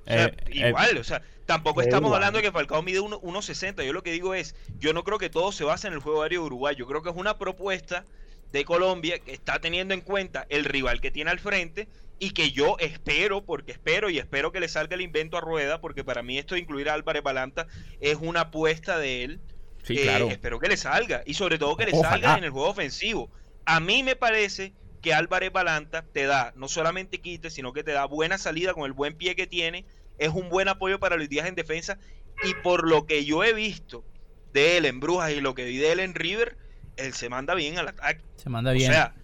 Eh, 0.07 0.33
eh, 0.46 0.68
igual, 0.68 0.96
o 0.96 1.03
sea, 1.03 1.23
tampoco 1.44 1.83
estamos 1.83 2.12
hablando 2.14 2.37
de 2.37 2.44
que 2.44 2.53
Falcao 2.53 2.83
mide 2.83 3.01
1.60. 3.01 3.85
Yo 3.85 3.92
lo 3.92 4.05
que 4.05 4.12
digo 4.12 4.35
es, 4.35 4.55
yo 4.79 4.92
no 4.92 5.03
creo 5.03 5.18
que 5.18 5.29
todo 5.29 5.51
se 5.51 5.64
base 5.64 5.88
en 5.88 5.94
el 5.94 5.99
juego 5.99 6.23
aéreo 6.23 6.42
de 6.42 6.46
Uruguay. 6.46 6.77
Yo 6.77 6.87
creo 6.87 7.03
que 7.03 7.11
es 7.11 7.16
una 7.16 7.37
propuesta 7.37 8.05
de 8.53 8.64
Colombia 8.64 9.18
que 9.18 9.33
está 9.33 9.59
teniendo 9.59 9.92
en 9.92 10.03
cuenta 10.03 10.46
el 10.49 10.64
rival 10.64 11.01
que 11.01 11.11
tiene 11.11 11.33
al 11.33 11.40
frente 11.40 11.88
y 12.20 12.31
que 12.31 12.53
yo 12.53 12.77
espero, 12.79 13.42
porque 13.42 13.73
espero 13.73 14.09
y 14.09 14.18
espero 14.18 14.53
que 14.53 14.61
le 14.61 14.68
salga 14.68 14.94
el 14.94 15.01
invento 15.01 15.37
a 15.37 15.40
rueda, 15.40 15.81
porque 15.81 16.05
para 16.05 16.23
mí 16.23 16.38
esto 16.38 16.55
de 16.55 16.61
incluir 16.61 16.88
a 16.88 16.94
Álvarez 16.94 17.25
Balanta 17.25 17.66
es 18.01 18.18
una 18.20 18.42
apuesta 18.42 18.99
de 18.99 19.25
él 19.25 19.40
Sí, 19.83 19.99
eh, 19.99 20.03
claro. 20.03 20.29
Espero 20.29 20.59
que 20.59 20.69
le 20.69 20.77
salga. 20.77 21.23
Y 21.27 21.35
sobre 21.35 21.59
todo 21.59 21.77
que 21.77 21.87
le 21.87 21.93
salga 21.93 22.38
en 22.38 22.45
el 22.45 22.51
juego 22.51 22.69
ofensivo. 22.69 23.31
A 23.64 23.81
mí 23.81 24.03
me 24.03 24.16
parece 24.16 24.73
que 25.03 25.14
Álvarez 25.14 25.53
Balanta 25.53 26.05
te 26.12 26.27
da, 26.27 26.53
no 26.57 26.69
solamente 26.69 27.21
quite, 27.21 27.51
sino 27.51 27.73
que 27.73 27.83
te 27.83 27.93
da 27.93 28.05
buena 28.05 28.38
salida 28.38 28.75
con 28.75 28.85
el 28.85 28.93
buen 28.93 29.16
pie 29.16 29.37
que 29.37 29.47
tiene. 29.47 29.87
Es 30.19 30.31
un 30.31 30.49
buen 30.51 30.69
apoyo 30.69 31.01
para 31.01 31.16
los 31.16 31.29
días 31.29 31.47
en 31.47 31.55
defensa. 31.55 31.99
Y 32.43 32.55
por 32.62 32.88
lo 32.88 33.07
que 33.07 33.25
yo 33.25 33.45
he 33.45 33.53
visto 33.53 34.05
de 34.53 34.77
él 34.77 34.87
en 34.87 35.01
Brujas 35.01 35.33
y 35.33 35.40
lo 35.40 35.55
que 35.55 35.64
vi 35.64 35.79
de 35.79 35.93
él 35.93 36.01
en 36.01 36.14
River, 36.14 36.57
él 36.97 37.14
se 37.14 37.29
manda 37.29 37.55
bien 37.55 37.79
al 37.79 37.88
ataque. 37.88 38.23
Se 38.37 38.49
manda 38.49 38.73
bien. 38.73 38.90
O 38.90 38.95
sea, 38.95 39.14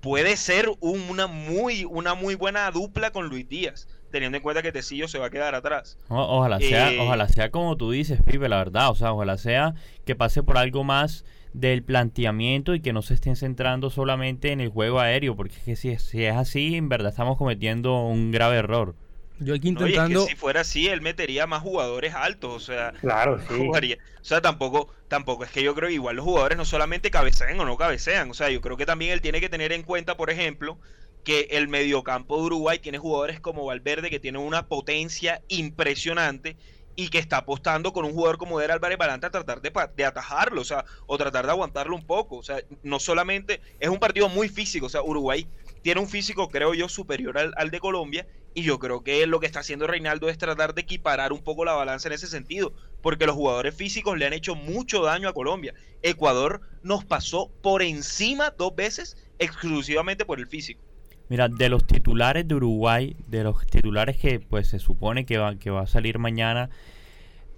puede 0.00 0.36
ser 0.36 0.70
una, 0.80 1.26
muy, 1.26 1.84
una 1.84 2.14
muy 2.14 2.34
buena 2.34 2.70
dupla 2.70 3.10
con 3.10 3.28
Luis 3.28 3.48
Díaz 3.48 3.88
teniendo 4.14 4.36
en 4.36 4.42
cuenta 4.42 4.62
que 4.62 4.70
Tecillo 4.70 5.08
se 5.08 5.18
va 5.18 5.26
a 5.26 5.30
quedar 5.30 5.56
atrás. 5.56 5.98
ojalá, 6.08 6.60
sea, 6.60 6.92
eh, 6.92 7.00
ojalá 7.00 7.28
sea 7.28 7.50
como 7.50 7.76
tú 7.76 7.90
dices, 7.90 8.20
Pipe, 8.24 8.48
la 8.48 8.58
verdad. 8.58 8.90
O 8.90 8.94
sea, 8.94 9.12
ojalá 9.12 9.36
sea 9.36 9.74
que 10.06 10.14
pase 10.14 10.44
por 10.44 10.56
algo 10.56 10.84
más 10.84 11.24
del 11.52 11.82
planteamiento 11.82 12.76
y 12.76 12.80
que 12.80 12.92
no 12.92 13.02
se 13.02 13.14
estén 13.14 13.34
centrando 13.34 13.90
solamente 13.90 14.52
en 14.52 14.60
el 14.60 14.68
juego 14.68 15.00
aéreo, 15.00 15.34
porque 15.34 15.56
es 15.56 15.62
que 15.64 15.76
si, 15.76 15.98
si 15.98 16.24
es 16.24 16.36
así, 16.36 16.76
en 16.76 16.88
verdad 16.88 17.10
estamos 17.10 17.36
cometiendo 17.36 18.06
un 18.06 18.30
grave 18.30 18.56
error. 18.56 18.94
Yo 19.40 19.54
aquí 19.54 19.68
intentando. 19.68 20.26
si 20.26 20.36
fuera 20.36 20.60
así, 20.60 20.86
él 20.86 21.00
metería 21.00 21.46
más 21.48 21.60
jugadores 21.60 22.14
altos. 22.14 22.52
O 22.54 22.60
sea, 22.60 22.92
claro, 23.00 23.40
sí. 23.48 23.68
O 23.68 24.24
sea, 24.24 24.40
tampoco, 24.40 24.88
tampoco 25.08 25.44
es 25.44 25.50
que 25.50 25.62
yo 25.62 25.74
creo 25.74 25.90
igual 25.90 26.16
los 26.16 26.24
jugadores 26.24 26.56
no 26.56 26.64
solamente 26.64 27.10
cabecean 27.10 27.58
o 27.58 27.64
no 27.64 27.76
cabecean. 27.76 28.30
O 28.30 28.34
sea, 28.34 28.48
yo 28.50 28.60
creo 28.60 28.76
que 28.76 28.86
también 28.86 29.10
él 29.10 29.20
tiene 29.20 29.40
que 29.40 29.48
tener 29.48 29.72
en 29.72 29.82
cuenta, 29.82 30.16
por 30.16 30.30
ejemplo, 30.30 30.78
que 31.24 31.48
el 31.50 31.68
mediocampo 31.68 32.36
de 32.36 32.42
Uruguay 32.44 32.78
tiene 32.78 32.98
jugadores 32.98 33.40
como 33.40 33.64
Valverde 33.64 34.10
que 34.10 34.20
tienen 34.20 34.42
una 34.42 34.68
potencia 34.68 35.42
impresionante 35.48 36.56
y 36.96 37.08
que 37.08 37.18
está 37.18 37.38
apostando 37.38 37.92
con 37.92 38.04
un 38.04 38.12
jugador 38.12 38.38
como 38.38 38.60
Der 38.60 38.70
Álvarez 38.70 38.98
Balanta 38.98 39.26
a 39.28 39.30
tratar 39.30 39.60
de, 39.60 40.04
atajarlo, 40.04 40.60
o 40.60 40.64
sea, 40.64 40.84
o 41.06 41.18
tratar 41.18 41.46
de 41.46 41.50
aguantarlo 41.50 41.96
un 41.96 42.06
poco. 42.06 42.36
O 42.36 42.42
sea, 42.42 42.62
no 42.82 43.00
solamente 43.00 43.60
es 43.80 43.88
un 43.88 43.98
partido 43.98 44.28
muy 44.28 44.48
físico, 44.48 44.86
o 44.86 44.90
sea, 44.90 45.02
Uruguay 45.02 45.48
tiene 45.82 46.00
un 46.00 46.08
físico, 46.08 46.48
creo 46.48 46.72
yo, 46.74 46.88
superior 46.88 47.36
al 47.38 47.70
de 47.70 47.80
Colombia, 47.80 48.26
y 48.54 48.62
yo 48.62 48.78
creo 48.78 49.02
que 49.02 49.26
lo 49.26 49.40
que 49.40 49.46
está 49.46 49.60
haciendo 49.60 49.88
Reinaldo 49.88 50.28
es 50.28 50.38
tratar 50.38 50.74
de 50.74 50.82
equiparar 50.82 51.32
un 51.32 51.42
poco 51.42 51.64
la 51.64 51.72
balanza 51.72 52.08
en 52.08 52.14
ese 52.14 52.28
sentido, 52.28 52.72
porque 53.02 53.26
los 53.26 53.34
jugadores 53.34 53.74
físicos 53.74 54.16
le 54.16 54.26
han 54.26 54.32
hecho 54.32 54.54
mucho 54.54 55.02
daño 55.02 55.28
a 55.28 55.34
Colombia. 55.34 55.74
Ecuador 56.02 56.60
nos 56.82 57.04
pasó 57.04 57.50
por 57.60 57.82
encima 57.82 58.50
dos 58.50 58.74
veces 58.76 59.16
exclusivamente 59.40 60.24
por 60.24 60.38
el 60.38 60.46
físico. 60.46 60.83
Mira, 61.28 61.48
de 61.48 61.68
los 61.68 61.86
titulares 61.86 62.46
de 62.46 62.54
Uruguay, 62.54 63.16
de 63.26 63.44
los 63.44 63.66
titulares 63.66 64.16
que 64.18 64.40
pues 64.40 64.68
se 64.68 64.78
supone 64.78 65.24
que 65.24 65.38
va, 65.38 65.56
que 65.56 65.70
va 65.70 65.82
a 65.82 65.86
salir 65.86 66.18
mañana, 66.18 66.68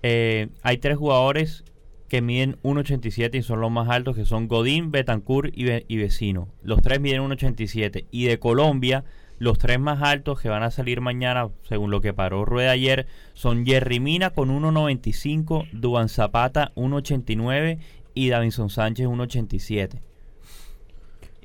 eh, 0.02 0.48
hay 0.62 0.79
tres 0.79 0.96
jugadores 0.96 1.64
que 2.09 2.22
miden 2.22 2.57
1.87 2.62 3.35
y 3.35 3.42
son 3.42 3.61
los 3.61 3.70
más 3.70 3.88
altos, 3.88 4.14
que 4.14 4.24
son 4.24 4.46
Godín, 4.46 4.92
Betancourt 4.92 5.50
y, 5.52 5.66
y 5.88 5.96
Vecino. 5.96 6.48
Los 6.62 6.81
tres 6.81 7.00
miden 7.00 7.22
1.87. 7.22 8.07
Y 8.12 8.26
de 8.26 8.38
Colombia, 8.38 9.05
los 9.38 9.59
tres 9.59 9.81
más 9.81 10.00
altos 10.02 10.40
que 10.40 10.48
van 10.48 10.62
a 10.62 10.70
salir 10.70 11.00
mañana, 11.00 11.48
según 11.68 11.90
lo 11.90 12.00
que 12.00 12.14
paró 12.14 12.44
Rueda 12.44 12.70
ayer, 12.70 13.07
son 13.35 13.66
Jerry 13.66 13.98
Mina 13.98 14.31
con 14.31 14.50
1.95, 14.50 15.68
Duan 15.72 16.09
Zapata 16.09 16.72
1.89 16.76 17.79
y 18.14 18.29
Davinson 18.29 18.70
Sánchez 18.70 19.09
1.87 19.09 20.00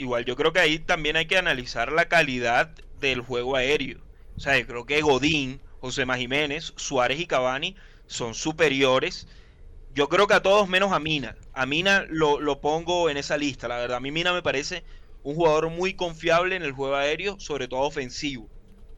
igual 0.02 0.26
yo 0.26 0.36
creo 0.36 0.54
que 0.54 0.60
ahí 0.60 0.80
también 0.80 1.16
hay 1.16 1.28
que 1.28 1.38
analizar 1.38 1.92
la 1.92 2.08
calidad 2.10 2.74
del 2.94 3.22
juego 3.22 3.56
aéreo. 3.56 4.00
O 4.36 4.40
sea, 4.40 4.58
yo 4.60 4.66
creo 4.68 4.86
que 4.86 5.02
Godín, 5.02 5.62
José 5.80 6.06
Jiménez, 6.06 6.74
Suárez 6.78 7.20
y 7.20 7.28
Cavani 7.28 7.76
son 8.08 8.34
superiores 8.36 9.28
Yo 9.90 10.10
creo 10.10 10.28
que 10.28 10.34
a 10.36 10.42
todos 10.42 10.70
menos 10.70 10.92
a 10.94 11.00
Mina. 11.00 11.38
A 11.54 11.66
Mina 11.66 12.06
lo, 12.10 12.40
lo 12.42 12.62
pongo 12.62 13.10
en 13.10 13.18
esa 13.18 13.38
lista, 13.38 13.68
la 13.68 13.78
verdad. 13.80 13.98
A 13.98 14.00
mí 14.02 14.12
Mina 14.12 14.34
me 14.34 14.44
parece 14.44 14.86
un 15.24 15.36
jugador 15.36 15.70
muy 15.70 15.96
confiable 15.96 16.56
en 16.56 16.64
el 16.64 16.74
juego 16.74 16.96
aéreo, 16.96 17.40
sobre 17.40 17.68
todo 17.68 17.82
ofensivo. 17.82 18.52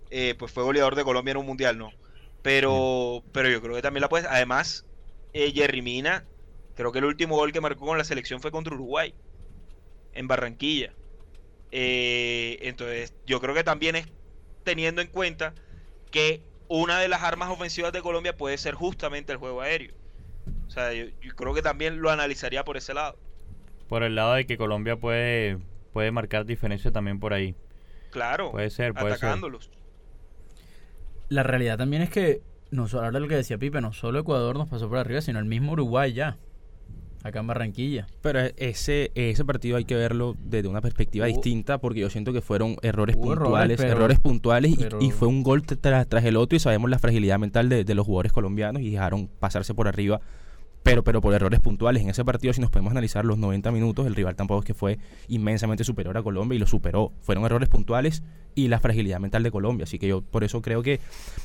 Eh, 0.10 0.36
pues 0.38 0.52
fue 0.52 0.64
goleador 0.64 0.96
de 0.96 1.04
Colombia 1.04 1.32
en 1.32 1.38
un 1.38 1.46
mundial, 1.48 1.78
¿no? 1.78 1.98
Pero, 2.42 3.26
pero 3.32 3.50
yo 3.50 3.62
creo 3.62 3.76
que 3.76 3.82
también 3.82 4.02
la 4.02 4.10
puede. 4.10 4.28
Además, 4.28 4.88
eh, 5.34 5.52
Jerry 5.54 5.82
Mina, 5.82 6.30
creo 6.74 6.92
que 6.92 7.00
el 7.00 7.06
último 7.06 7.36
gol 7.38 7.52
que 7.52 7.62
marcó 7.62 7.86
con 7.86 7.98
la 7.98 8.04
selección 8.04 8.42
fue 8.42 8.52
contra 8.52 8.76
Uruguay, 8.76 9.16
en 10.14 10.28
Barranquilla. 10.28 10.94
Eh, 11.72 12.60
entonces, 12.62 13.14
yo 13.26 13.42
creo 13.42 13.56
que 13.56 13.64
también 13.64 13.96
es 13.96 14.08
teniendo 14.64 15.02
en 15.02 15.08
cuenta 15.08 15.54
que 16.12 16.42
una 16.68 17.00
de 17.00 17.08
las 17.08 17.24
armas 17.24 17.50
ofensivas 17.50 17.92
de 17.92 18.02
Colombia 18.02 18.38
puede 18.38 18.58
ser 18.58 18.76
justamente 18.76 19.32
el 19.32 19.38
juego 19.38 19.62
aéreo. 19.62 19.94
O 20.68 20.70
sea, 20.70 20.94
yo, 20.94 21.06
creo 21.36 21.54
que 21.54 21.62
también 21.62 22.02
lo 22.02 22.10
analizaría 22.10 22.64
por 22.64 22.78
ese 22.78 22.94
lado. 22.94 23.18
Por 23.90 24.04
el 24.04 24.16
lado 24.16 24.34
de 24.34 24.46
que 24.46 24.58
Colombia 24.58 24.96
puede, 24.96 25.58
puede 25.92 26.12
marcar 26.12 26.46
diferencia 26.46 26.92
también 26.92 27.20
por 27.20 27.34
ahí. 27.34 27.56
Claro, 28.12 28.52
puede 28.52 28.70
ser, 28.70 28.94
puede 28.94 29.14
atacándolos. 29.14 29.70
La 31.30 31.44
realidad 31.44 31.78
también 31.78 32.04
es 32.04 32.10
que, 32.10 32.42
no 32.70 32.86
ahora 32.92 33.20
lo 33.20 33.28
que 33.28 33.36
decía 33.36 33.58
Pipe, 33.58 33.82
no 33.82 33.94
solo 33.94 34.20
Ecuador 34.20 34.58
nos 34.58 34.70
pasó 34.70 34.88
por 34.88 35.00
arriba, 35.00 35.22
sino 35.22 35.40
el 35.40 35.46
mismo 35.46 35.72
Uruguay 35.74 36.14
ya 36.14 36.38
acá 37.24 37.40
en 37.40 37.48
Barranquilla. 37.48 38.08
Pero 38.22 38.40
ese, 38.58 39.12
ese 39.16 39.46
partido 39.46 39.78
hay 39.78 39.86
que 39.86 39.96
verlo 39.96 40.36
desde 40.44 40.68
una 40.68 40.82
perspectiva 40.82 41.26
distinta 41.26 41.78
porque 41.80 42.02
yo 42.02 42.10
siento 42.10 42.34
que 42.34 42.42
fueron 42.42 42.76
errores 42.82 43.16
puntuales, 43.16 43.80
errores, 43.80 44.20
puntuales 44.20 44.76
y, 45.00 45.12
fue 45.12 45.28
un 45.28 45.44
gol 45.44 45.64
tras, 45.64 46.08
tras 46.08 46.26
el 46.26 46.38
otro 46.38 46.56
y 46.56 46.60
sabemos 46.60 46.90
la 46.90 47.00
fragilidad 47.00 47.40
mental 47.40 47.70
de, 47.70 47.84
de 47.84 47.96
los 47.96 48.06
jugadores 48.06 48.32
colombianos 48.32 48.82
y 48.82 48.92
dejaron 48.92 49.30
pasarse 49.40 49.74
por 49.74 49.88
arriba 49.88 50.22
pero, 50.84 51.04
pero 51.04 51.22
por 51.22 51.34
errores 51.34 51.62
puntuales. 51.62 52.04
En 52.04 52.10
ese 52.10 52.24
partido, 52.26 52.54
si 52.54 52.62
nos 52.62 52.70
podemos 52.70 52.92
analizar 52.92 53.24
los 53.24 53.38
90 53.38 53.72
minutos, 53.72 54.06
el 54.06 54.16
rival 54.16 54.36
tampoco 54.36 54.60
es 54.60 54.66
que 54.66 54.74
fue 54.74 55.00
inmensamente 55.30 55.86
superior 55.86 56.18
a 56.18 56.24
Colombia 56.24 56.58
y 56.58 56.60
lo 56.60 56.68
superó. 56.68 57.14
Fueron 57.22 57.46
errores 57.46 57.70
puntuales 57.70 58.22
y 58.54 58.68
la 58.68 58.80
fragilidad 58.80 59.20
mental 59.20 59.44
de 59.44 59.52
Colombia. 59.52 59.86
Así 59.86 59.98
que 59.98 60.08
yo 60.10 60.22
por 60.22 60.44
eso 60.44 60.62
creo 60.62 60.84
que. 60.84 61.00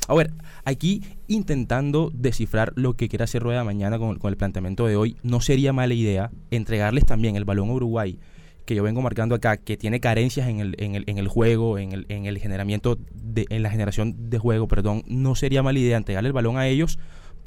A 0.08 0.14
ver, 0.14 0.32
aquí 0.64 1.02
intentando 1.28 2.10
descifrar 2.12 2.72
lo 2.74 2.94
que 2.94 3.08
quiera 3.08 3.24
hacer 3.24 3.42
Rueda 3.42 3.62
mañana 3.62 3.98
con, 3.98 4.18
el 4.20 4.36
planteamiento 4.36 4.86
de 4.86 4.96
hoy, 4.96 5.16
no 5.22 5.40
sería 5.40 5.72
mala 5.72 5.94
idea 5.94 6.30
entregarles 6.50 7.04
también 7.04 7.36
el 7.36 7.44
balón 7.44 7.70
a 7.70 7.72
Uruguay 7.72 8.18
que 8.66 8.74
yo 8.74 8.82
vengo 8.82 9.00
marcando 9.00 9.34
acá, 9.34 9.56
que 9.56 9.78
tiene 9.78 9.98
carencias 9.98 10.46
en 10.46 10.60
el, 10.60 10.76
en 10.78 10.94
el, 10.94 11.04
en 11.06 11.16
el 11.16 11.26
juego, 11.26 11.78
en 11.78 11.92
el, 11.92 12.04
en 12.10 12.26
el 12.26 12.36
generamiento, 12.36 12.98
de, 13.14 13.46
en 13.48 13.62
la 13.62 13.70
generación 13.70 14.28
de 14.28 14.38
juego, 14.38 14.68
perdón, 14.68 15.04
no 15.06 15.34
sería 15.36 15.62
mala 15.62 15.78
idea 15.78 15.96
entregarle 15.96 16.26
el 16.26 16.34
balón 16.34 16.58
a 16.58 16.66
ellos 16.66 16.98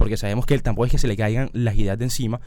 porque 0.02 0.18
sabemos 0.18 0.48
que 0.48 0.56
el 0.56 0.64
tampoco 0.64 0.88
es 0.88 0.92
que 0.92 0.98
se 0.98 1.08
le 1.08 1.16
caigan 1.16 1.52
las 1.54 1.76
ideas 1.76 1.96
de 1.96 2.06
encima 2.06 2.42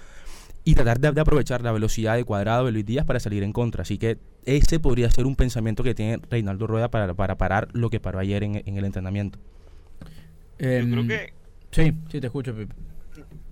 y 0.65 0.75
tratar 0.75 0.99
de, 0.99 1.21
aprovechar 1.21 1.63
la 1.63 1.71
velocidad 1.71 2.17
de 2.17 2.25
cuadrado 2.25 2.67
de 2.67 2.73
Luis 2.73 2.85
Díaz 2.85 3.07
para 3.07 3.21
salir 3.21 3.45
en 3.45 3.53
contra. 3.53 3.83
Así 3.83 3.97
que 3.97 4.19
ese 4.45 4.81
podría 4.81 5.09
ser 5.09 5.25
un 5.25 5.37
pensamiento 5.37 5.85
que 5.85 5.95
tiene 5.95 6.19
Reinaldo 6.29 6.67
Rueda 6.67 6.91
para, 6.91 7.15
para 7.15 7.39
parar 7.39 7.69
lo 7.73 7.91
que 7.91 8.01
paró 8.01 8.19
ayer 8.19 8.43
en, 8.43 8.57
el 8.67 8.85
entrenamiento. 8.85 9.39
yo 10.59 10.67
creo 10.67 10.81
em, 10.81 11.07
que... 11.07 11.33
Sí, 11.71 11.93
sí, 12.11 12.21
te 12.21 12.27
escucho, 12.27 12.57
Pipe. 12.57 12.75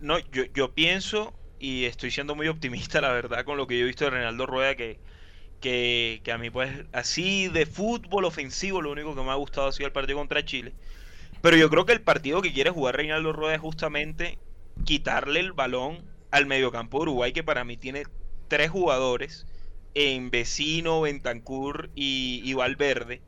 No, 0.01 0.19
yo, 0.33 0.47
yo 0.53 0.73
pienso 0.73 1.33
y 1.61 1.85
estoy 1.85 2.11
siendo 2.11 2.35
muy 2.35 2.49
optimista, 2.49 3.01
la 3.01 3.13
verdad, 3.13 3.45
con 3.45 3.57
lo 3.57 3.69
que 3.69 3.79
yo 3.79 3.85
he 3.85 3.87
visto 3.87 4.05
de 4.07 4.11
Reinaldo 4.11 4.47
Rueda, 4.47 4.75
que, 4.75 4.99
que, 5.61 6.23
que 6.25 6.33
a 6.33 6.39
mí, 6.39 6.51
pues, 6.51 6.73
así 6.91 7.47
de 7.47 7.67
fútbol 7.67 8.25
ofensivo, 8.25 8.83
lo 8.83 8.91
único 8.91 9.15
que 9.15 9.23
me 9.23 9.31
ha 9.31 9.37
gustado 9.37 9.69
ha 9.69 9.73
sido 9.73 9.87
el 9.87 9.93
partido 9.93 10.19
contra 10.19 10.45
Chile. 10.45 10.73
Pero 11.43 11.57
yo 11.57 11.69
creo 11.69 11.85
que 11.85 11.93
el 11.93 12.01
partido 12.01 12.41
que 12.41 12.53
quiere 12.53 12.71
jugar 12.71 12.97
Reinaldo 12.97 13.33
Rueda 13.33 13.57
es 13.57 13.61
justamente 13.61 14.39
quitarle 14.85 15.41
el 15.41 15.53
balón 15.53 16.05
al 16.31 16.47
mediocampo 16.47 16.99
de 16.99 17.03
Uruguay, 17.03 17.33
que 17.33 17.43
para 17.43 17.65
mí 17.65 17.77
tiene 17.77 18.05
tres 18.49 18.71
jugadores, 18.71 19.47
en 19.95 20.31
Vecino, 20.31 21.01
Bentancur 21.03 21.91
y, 21.95 22.55
Valverde, 22.55 23.21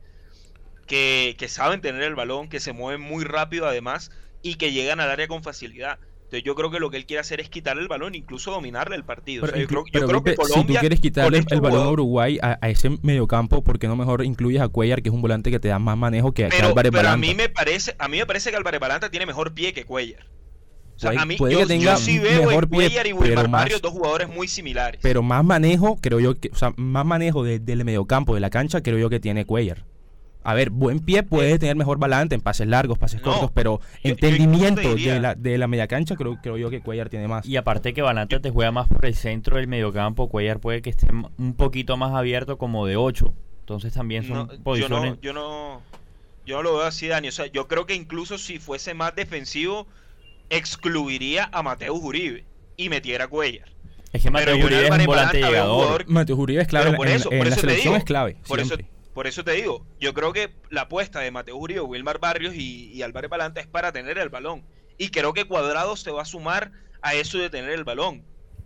que, 0.87 1.35
que, 1.37 1.47
saben 1.49 1.81
tener 1.81 2.03
el 2.03 2.15
balón, 2.15 2.47
que 2.47 2.59
se 2.59 2.73
mueven 2.73 3.01
muy 3.01 3.25
rápido 3.25 3.67
además 3.67 4.11
y 4.41 4.55
que 4.55 4.71
llegan 4.71 4.99
al 5.01 5.11
área 5.11 5.27
con 5.27 5.43
facilidad. 5.43 5.99
Entonces 6.25 6.43
yo 6.43 6.55
creo 6.55 6.71
que 6.71 6.79
lo 6.79 6.89
que 6.89 6.97
él 6.97 7.05
quiere 7.05 7.21
hacer 7.21 7.39
es 7.39 7.49
quitarle 7.49 7.83
el 7.83 7.87
balón, 7.87 8.15
incluso 8.15 8.49
dominarle 8.49 8.95
el 8.95 9.03
partido. 9.03 9.45
yo 9.45 9.67
creo, 9.67 9.83
que 10.23 10.35
si 10.35 10.65
tú 10.65 10.73
quieres 10.73 10.99
quitarle 10.99 11.43
el 11.47 11.61
balón 11.61 11.85
a 11.85 11.89
Uruguay, 11.91 12.39
a, 12.41 12.57
ese 12.67 12.97
mediocampo, 13.03 13.63
¿por 13.63 13.77
qué 13.77 13.87
no 13.87 13.95
mejor 13.95 14.25
incluyes 14.25 14.61
a 14.61 14.67
Cuellar, 14.67 15.03
que 15.03 15.09
es 15.09 15.15
un 15.15 15.21
volante 15.21 15.51
que 15.51 15.59
te 15.59 15.67
da 15.67 15.77
más 15.77 15.95
manejo 15.97 16.33
que, 16.33 16.47
pero, 16.47 16.69
Álvarez 16.69 16.91
pero 16.91 17.09
a 17.09 17.17
mí 17.17 17.35
me 17.35 17.47
parece, 17.47 17.95
a 17.99 18.07
mí 18.07 18.17
me 18.17 18.25
parece 18.25 18.49
que 18.49 18.57
Álvarez 18.57 18.79
Balanta 18.79 19.11
tiene 19.11 19.27
mejor 19.27 19.53
pie 19.53 19.73
que 19.73 19.85
Cuellar. 19.85 20.25
O 20.95 20.99
sea, 20.99 21.11
a 21.11 21.25
mí, 21.25 21.35
puede 21.35 21.57
que 21.57 21.65
tenga 21.67 21.95
sí 21.97 22.17
veo 22.17 22.47
mejor 22.47 22.69
pie, 22.69 22.87
Cuellar 22.87 23.05
y 23.05 23.13
Wilmar 23.13 23.49
Barrios 23.49 23.81
dos 23.81 23.91
jugadores 23.91 24.27
muy 24.27 24.47
similares. 24.47 25.01
Pero 25.03 25.21
más 25.21 25.43
manejo, 25.43 25.97
creo 26.01 26.19
yo, 26.19 26.39
que, 26.39 26.49
o 26.51 26.55
sea, 26.55 26.73
más 26.75 27.05
manejo 27.05 27.43
del 27.43 27.85
mediocampo, 27.85 28.33
de 28.33 28.39
la 28.39 28.49
cancha, 28.49 28.81
creo 28.81 28.97
yo 28.97 29.11
que 29.11 29.19
tiene 29.19 29.45
Cuellar 29.45 29.85
a 30.45 30.53
ver, 30.53 30.69
buen 30.69 30.99
pie 30.99 31.23
puede 31.23 31.53
eh, 31.53 31.59
tener 31.59 31.75
mejor 31.75 31.97
balance 31.97 32.35
en 32.35 32.39
pases 32.39 32.67
largos, 32.67 32.99
pases 32.99 33.19
cortos, 33.19 33.49
pero 33.51 33.81
entendimiento 34.03 34.95
de, 34.95 35.19
la, 35.19 35.33
de 35.33 35.57
la 35.57 35.67
media 35.67 35.87
cancha 35.87 36.15
creo, 36.15 36.37
creo 36.39 36.55
yo 36.55 36.69
que 36.69 36.81
Cuellar 36.81 37.09
tiene 37.09 37.27
más. 37.27 37.47
Y 37.47 37.57
aparte 37.57 37.95
que 37.95 38.03
Balante 38.03 38.39
te 38.39 38.51
juega 38.51 38.71
más 38.71 38.87
por 38.87 39.07
el 39.07 39.15
centro 39.15 39.57
del 39.57 39.67
mediocampo, 39.67 40.29
Cuellar 40.29 40.59
puede 40.59 40.83
que 40.83 40.91
esté 40.91 41.07
un 41.11 41.55
poquito 41.55 41.97
más 41.97 42.13
abierto 42.13 42.59
como 42.59 42.85
de 42.85 42.95
8. 42.95 43.33
Entonces 43.61 43.93
también 43.93 44.27
son 44.27 44.47
posiciones... 44.63 45.17
Yo 45.19 45.33
no, 45.33 45.81
yo 46.45 46.57
no, 46.57 46.61
lo 46.61 46.77
veo 46.77 46.85
así, 46.85 47.07
Dani. 47.07 47.29
O 47.29 47.31
sea, 47.31 47.47
yo 47.47 47.67
creo 47.67 47.87
que 47.87 47.95
incluso 47.95 48.37
si 48.37 48.59
fuese 48.59 48.93
más 48.93 49.15
defensivo, 49.15 49.87
excluiría 50.51 51.49
a 51.51 51.63
Mateo 51.63 51.95
Uribe 51.95 52.45
y 52.77 52.89
metiera 52.89 53.23
a 53.23 53.27
Cuellar. 53.29 53.67
Es 54.13 54.21
que 54.21 54.29
Mateo 54.29 54.57
Uribe 54.63 54.85
es 54.85 54.91
un 54.91 55.05
volante 55.07 55.39
llegador. 55.39 56.07
Mateo 56.07 56.35
Uribe 56.35 56.61
es 56.61 56.67
clave 56.67 56.93
por 56.93 57.07
eso, 57.07 57.31
en, 57.31 57.49
la 57.49 57.55
selección 57.55 57.95
es 57.95 58.03
clave. 58.03 58.37
Por 58.47 58.59
eso, 58.59 58.75
por 59.15 59.27
eso 59.27 59.45
te 59.45 59.53
digo, 59.53 59.87
yo 59.97 60.13
creo 60.13 60.33
que 60.33 60.53
la 60.69 60.81
apuesta 60.81 61.21
de 61.21 61.31
Mateo 61.31 61.55
Uribe, 61.55 61.79
Wilmar 61.79 62.19
Barrios 62.19 62.53
y, 62.53 62.91
y 62.91 63.01
Álvarez 63.01 63.29
Palanta 63.29 63.61
es 63.61 63.65
para 63.65 63.93
tener 63.93 64.17
el 64.17 64.27
balón. 64.27 64.65
Y 64.97 65.07
creo 65.07 65.33
que 65.33 65.45
Cuadrado 65.45 65.95
se 65.95 66.11
va 66.11 66.23
a 66.23 66.25
sumar 66.25 66.73
a 67.01 67.13
eso 67.13 67.37
de 67.37 67.49
tener 67.49 67.71
el 67.71 67.85
balón. 67.85 68.25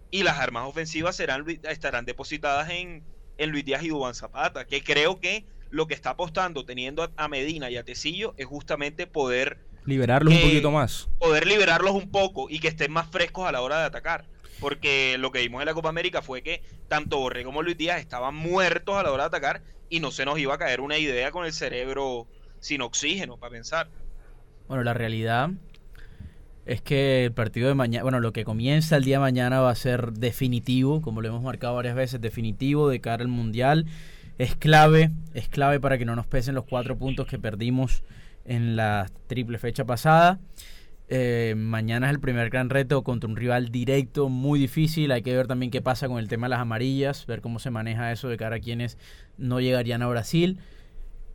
Y 0.10 0.24
las 0.24 0.40
armas 0.40 0.68
ofensivas 0.68 1.16
serán, 1.16 1.46
estarán 1.70 2.06
depositadas 2.06 2.72
en, 2.72 3.04
en 3.38 3.52
Luis 3.52 3.64
Díaz 3.64 3.84
y 3.84 3.90
Dubán 3.90 4.16
Zapata, 4.16 4.66
que 4.66 4.84
creo 4.84 5.20
que 5.20 5.46
lo 5.70 5.86
que 5.86 5.94
está 5.94 6.10
apostando 6.10 6.66
teniendo 6.66 7.08
a, 7.16 7.28
Medina 7.28 7.70
y 7.70 7.78
a 7.78 7.84
Tecillo 7.84 8.34
es 8.38 8.48
justamente 8.48 9.06
poder 9.06 9.60
liberarlos 9.86 10.34
un 10.34 10.42
poquito 10.42 10.72
más. 10.72 11.10
Poder 11.20 11.46
liberarlos 11.46 11.92
un 11.92 12.10
poco 12.10 12.50
y 12.50 12.58
que 12.58 12.70
estén 12.70 12.92
más 12.92 13.08
frescos 13.12 13.48
a 13.48 13.52
la 13.52 13.62
hora 13.62 13.82
de 13.82 13.86
atacar. 13.86 14.26
Porque 14.60 15.18
lo 15.20 15.32
que 15.32 15.42
vimos 15.42 15.62
en 15.62 15.68
la 15.68 15.76
Copa 15.76 15.90
América 15.90 16.24
fue 16.24 16.42
que 16.42 16.64
tanto 16.88 17.20
Borré 17.20 17.44
como 17.44 17.62
Luis 17.62 17.78
Díaz 17.78 18.00
estaban 18.00 18.34
muertos 18.34 18.96
a 18.96 19.04
la 19.04 19.12
hora 19.12 19.26
de 19.26 19.28
atacar 19.28 19.62
y 19.90 20.00
no 20.00 20.12
se 20.12 20.26
nos 20.26 20.40
iba 20.40 20.54
a 20.54 20.58
caer 20.58 20.82
una 20.82 20.98
idea 20.98 21.32
con 21.32 21.46
el 21.46 21.54
cerebro 21.54 22.28
sin 22.60 22.82
oxígeno 22.82 23.38
para 23.38 23.52
pensar. 23.52 23.90
Bueno, 24.68 24.84
la 24.84 24.94
realidad 24.94 25.50
es 26.66 26.82
que 26.82 27.26
el 27.26 27.32
partido 27.32 27.68
de 27.68 27.74
mañana, 27.74 28.04
bueno, 28.04 28.20
lo 28.20 28.32
que 28.32 28.46
comienza 28.46 28.98
el 28.98 29.04
día 29.04 29.16
de 29.16 29.22
mañana 29.22 29.60
va 29.60 29.72
a 29.72 29.76
ser 29.76 30.14
definitivo, 30.14 31.02
como 31.02 31.22
lo 31.22 31.30
hemos 31.30 31.42
marcado 31.42 31.76
varias 31.76 31.96
veces, 31.96 32.22
definitivo 32.22 32.88
de 32.90 33.02
cara 33.02 33.24
al 33.24 33.28
Mundial. 33.28 33.86
Es 34.38 34.56
clave, 34.56 35.12
es 35.34 35.50
clave 35.50 35.80
para 35.80 35.98
que 35.98 36.06
no 36.06 36.16
nos 36.16 36.28
pesen 36.28 36.56
los 36.56 36.66
cuatro 36.66 36.98
puntos 36.98 37.28
que 37.28 37.40
perdimos 37.40 38.04
en 38.46 38.76
la 38.76 39.10
triple 39.28 39.58
fecha 39.58 39.86
pasada. 39.86 40.40
Eh, 41.12 41.56
mañana 41.58 42.08
es 42.08 42.14
el 42.14 42.20
primer 42.20 42.52
gran 42.52 42.70
reto 42.70 43.04
contra 43.04 43.28
un 43.28 43.36
rival 43.36 43.70
directo 43.72 44.30
muy 44.30 44.60
difícil. 44.60 45.12
Hay 45.12 45.24
que 45.24 45.36
ver 45.36 45.48
también 45.48 45.72
qué 45.72 45.82
pasa 45.82 46.08
con 46.08 46.20
el 46.20 46.28
tema 46.28 46.46
de 46.46 46.52
las 46.52 46.60
amarillas, 46.60 47.26
ver 47.26 47.42
cómo 47.42 47.58
se 47.58 47.72
maneja 47.72 48.12
eso 48.12 48.30
de 48.30 48.38
cara 48.38 48.58
a 48.58 48.60
quienes 48.60 48.98
no 49.38 49.60
llegarían 49.60 50.04
a 50.04 50.08
Brasil. 50.08 50.60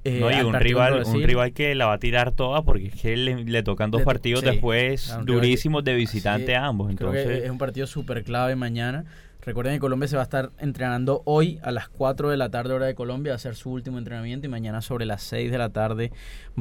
Eh, 0.05 0.21
no, 0.21 0.31
y 0.31 0.41
un 0.43 0.55
rival, 0.55 1.03
un 1.05 1.23
rival 1.23 1.53
que 1.53 1.75
la 1.75 1.87
va 1.87 1.95
a 1.95 1.99
tirar 1.99 2.31
toda 2.31 2.63
porque 2.63 2.89
es 2.89 3.01
que 3.01 3.17
le, 3.17 3.63
tocan 3.63 3.91
dos 3.91 4.03
partidos 4.03 4.43
después 4.43 5.17
durísimos 5.25 5.83
de 5.83 5.95
visitante 5.95 6.55
a 6.55 6.67
ambos. 6.67 6.91
Entonces... 6.91 7.45
es 7.45 7.51
un 7.51 7.59
partido 7.59 7.87
súper 7.87 8.23
clave 8.23 8.55
mañana. 8.55 9.07
Recuerden 9.45 9.75
que 9.75 9.81
Colombia 9.81 10.09
se 10.09 10.17
va 10.17 10.23
a 10.23 10.25
estar 10.25 10.51
entrenando 10.59 11.23
hoy 11.27 11.59
a 11.63 11.71
las 11.71 11.89
4 11.89 12.31
de 12.31 12.37
la 12.39 12.51
tarde 12.51 12.73
hora 12.73 12.87
de 12.87 12.95
Colombia, 12.95 13.33
va 13.33 13.37
a 13.37 13.39
ser 13.39 13.57
su 13.57 13.71
último 13.71 13.99
entrenamiento 13.99 14.47
y 14.47 14.51
mañana 14.51 14.81
sobre 14.81 15.05
las 15.05 15.23
6 15.23 15.51
de 15.51 15.59
la 15.59 15.69
tarde 15.69 16.13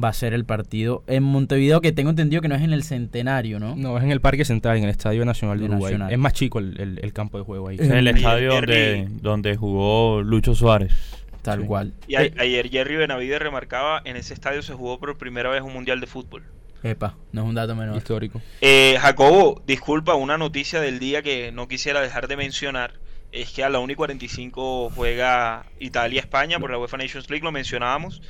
va 0.02 0.08
a 0.08 0.12
ser 0.12 0.34
el 0.34 0.44
partido 0.44 1.02
en 1.06 1.22
Montevideo, 1.22 1.80
que 1.80 1.92
tengo 1.92 2.10
entendido 2.10 2.42
que 2.42 2.48
no 2.48 2.56
es 2.56 2.62
en 2.62 2.74
el 2.74 2.82
Centenario, 2.82 3.58
¿no? 3.58 3.74
No, 3.74 3.96
es 3.96 4.04
en 4.04 4.10
el 4.10 4.20
Parque 4.20 4.44
Central, 4.44 4.76
en 4.76 4.84
el 4.84 4.90
Estadio 4.90 5.24
Nacional 5.24 5.58
de, 5.58 5.64
Uruguay. 5.64 5.96
Es 6.10 6.18
más 6.18 6.34
chico 6.34 6.58
el, 6.58 7.12
campo 7.14 7.38
de 7.38 7.44
juego 7.44 7.68
ahí. 7.68 7.76
Es 7.80 7.88
el 7.88 8.06
estadio 8.06 8.54
donde, 8.54 9.08
donde 9.22 9.56
jugó 9.56 10.22
Lucho 10.22 10.54
Suárez. 10.54 10.92
Tal 11.40 11.66
cual. 11.66 11.92
Y 12.06 12.16
ayer 12.16 12.70
Jerry 12.70 12.96
Benavides 12.96 13.38
remarcaba, 13.38 14.00
en 14.04 14.16
ese 14.16 14.32
estadio 14.34 14.62
se 14.62 14.72
jugó 14.72 14.98
por 14.98 15.16
primera 15.18 15.50
vez 15.50 15.62
un 15.62 15.72
Mundial 15.72 16.00
de 16.00 16.06
Fútbol. 16.06 16.42
Epa, 16.84 17.16
no 17.32 17.42
es 17.42 17.48
un 17.48 17.54
dato 17.54 17.74
menor. 17.74 17.96
Histórico. 17.96 18.42
Eh, 18.60 18.98
Jacobo, 19.00 19.62
disculpa, 19.66 20.14
una 20.16 20.36
noticia 20.36 20.82
del 20.82 20.98
día 20.98 21.22
que 21.22 21.50
no 21.50 21.66
quisiera 21.66 22.02
dejar 22.02 22.28
de 22.28 22.36
mencionar 22.36 23.00
es 23.32 23.50
que 23.50 23.64
a 23.64 23.70
la 23.70 23.80
1 23.80 23.94
y 23.94 23.96
45 23.96 24.90
juega 24.94 25.64
Italia-España 25.80 26.60
por 26.60 26.70
la 26.70 26.78
UEFA 26.78 26.98
Nations 26.98 27.30
League, 27.30 27.42
lo 27.42 27.52
mencionábamos. 27.52 28.20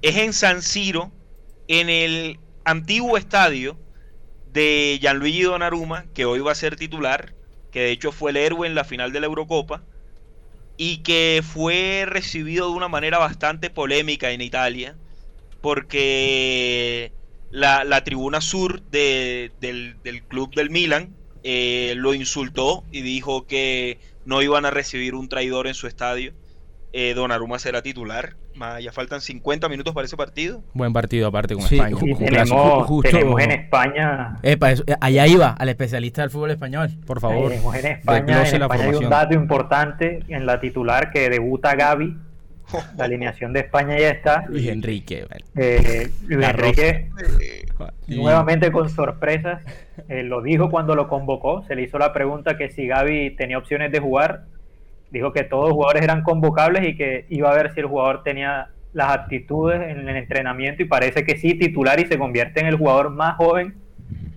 Es 0.00 0.16
en 0.16 0.32
San 0.32 0.62
Siro, 0.62 1.10
en 1.66 1.90
el 1.90 2.38
antiguo 2.64 3.16
estadio 3.16 3.76
de 4.52 4.98
Gianluigi 5.00 5.42
Donnarumma, 5.42 6.06
que 6.14 6.24
hoy 6.24 6.38
va 6.38 6.52
a 6.52 6.54
ser 6.54 6.76
titular, 6.76 7.34
que 7.72 7.80
de 7.80 7.90
hecho 7.90 8.12
fue 8.12 8.30
el 8.30 8.36
héroe 8.36 8.68
en 8.68 8.76
la 8.76 8.84
final 8.84 9.12
de 9.12 9.18
la 9.18 9.26
Eurocopa, 9.26 9.82
y 10.76 10.98
que 10.98 11.42
fue 11.44 12.04
recibido 12.06 12.70
de 12.70 12.76
una 12.76 12.88
manera 12.88 13.18
bastante 13.18 13.70
polémica 13.70 14.30
en 14.30 14.40
Italia, 14.40 14.96
porque 15.60 17.12
la, 17.50 18.04
tribuna 18.04 18.40
sur 18.40 18.82
del, 18.82 19.52
club 20.28 20.54
del 20.54 20.70
Milan 20.70 21.14
eh, 21.42 21.94
lo 21.96 22.14
insultó 22.14 22.84
y 22.90 23.02
dijo 23.02 23.46
que 23.46 23.98
no 24.24 24.42
iban 24.42 24.66
a 24.66 24.70
recibir 24.70 25.14
un 25.14 25.28
traidor 25.28 25.66
en 25.66 25.74
su 25.74 25.86
estadio. 25.86 26.32
Eh, 26.92 27.12
Donnarumma 27.14 27.58
será 27.58 27.82
titular. 27.82 28.36
ya 28.80 28.92
faltan 28.92 29.20
50 29.20 29.68
minutos 29.68 29.94
para 29.94 30.06
ese 30.06 30.16
partido. 30.16 30.62
Buen 30.72 30.92
partido 30.92 31.28
aparte 31.28 31.54
con 31.54 31.64
España. 31.64 31.96
tenemos, 33.02 33.40
en 33.40 33.50
España... 33.50 34.38
Epa, 34.42 34.72
allá 35.00 35.26
iba, 35.26 35.50
al 35.50 35.68
especialista 35.68 36.22
del 36.22 36.30
fútbol 36.30 36.50
español. 36.50 36.90
Por 37.06 37.20
favor. 37.20 37.50
Tenemos 37.50 37.74
en 37.76 37.86
España, 37.86 38.42
hay 38.42 38.94
un 38.94 39.10
dato 39.10 39.34
importante 39.34 40.24
en 40.28 40.46
la 40.46 40.60
titular 40.60 41.10
que 41.10 41.28
debuta 41.28 41.74
Gaby. 41.74 42.16
La 42.96 43.04
alineación 43.04 43.52
de 43.52 43.60
España 43.60 43.98
ya 43.98 44.10
está. 44.10 44.44
Luis 44.48 44.68
Enrique. 44.68 45.26
Eh, 45.56 46.10
Luis 46.26 46.46
Enrique, 46.46 47.10
nuevamente 48.06 48.70
con 48.70 48.88
sorpresas. 48.88 49.62
Eh, 50.08 50.22
lo 50.22 50.42
dijo 50.42 50.70
cuando 50.70 50.94
lo 50.94 51.08
convocó. 51.08 51.64
Se 51.64 51.74
le 51.74 51.82
hizo 51.82 51.98
la 51.98 52.12
pregunta 52.12 52.56
que 52.56 52.70
si 52.70 52.86
Gaby 52.86 53.36
tenía 53.36 53.58
opciones 53.58 53.92
de 53.92 54.00
jugar 54.00 54.44
dijo 55.10 55.32
que 55.32 55.44
todos 55.44 55.68
los 55.68 55.72
jugadores 55.72 56.02
eran 56.02 56.22
convocables 56.22 56.86
y 56.86 56.96
que 56.96 57.26
iba 57.28 57.50
a 57.50 57.54
ver 57.54 57.72
si 57.72 57.80
el 57.80 57.86
jugador 57.86 58.22
tenía 58.22 58.68
las 58.92 59.10
actitudes 59.10 59.80
en 59.80 60.08
el 60.08 60.16
entrenamiento 60.16 60.82
y 60.82 60.86
parece 60.86 61.24
que 61.24 61.36
sí, 61.36 61.54
titular 61.54 62.00
y 62.00 62.06
se 62.06 62.18
convierte 62.18 62.60
en 62.60 62.66
el 62.66 62.76
jugador 62.76 63.10
más 63.10 63.36
joven 63.36 63.74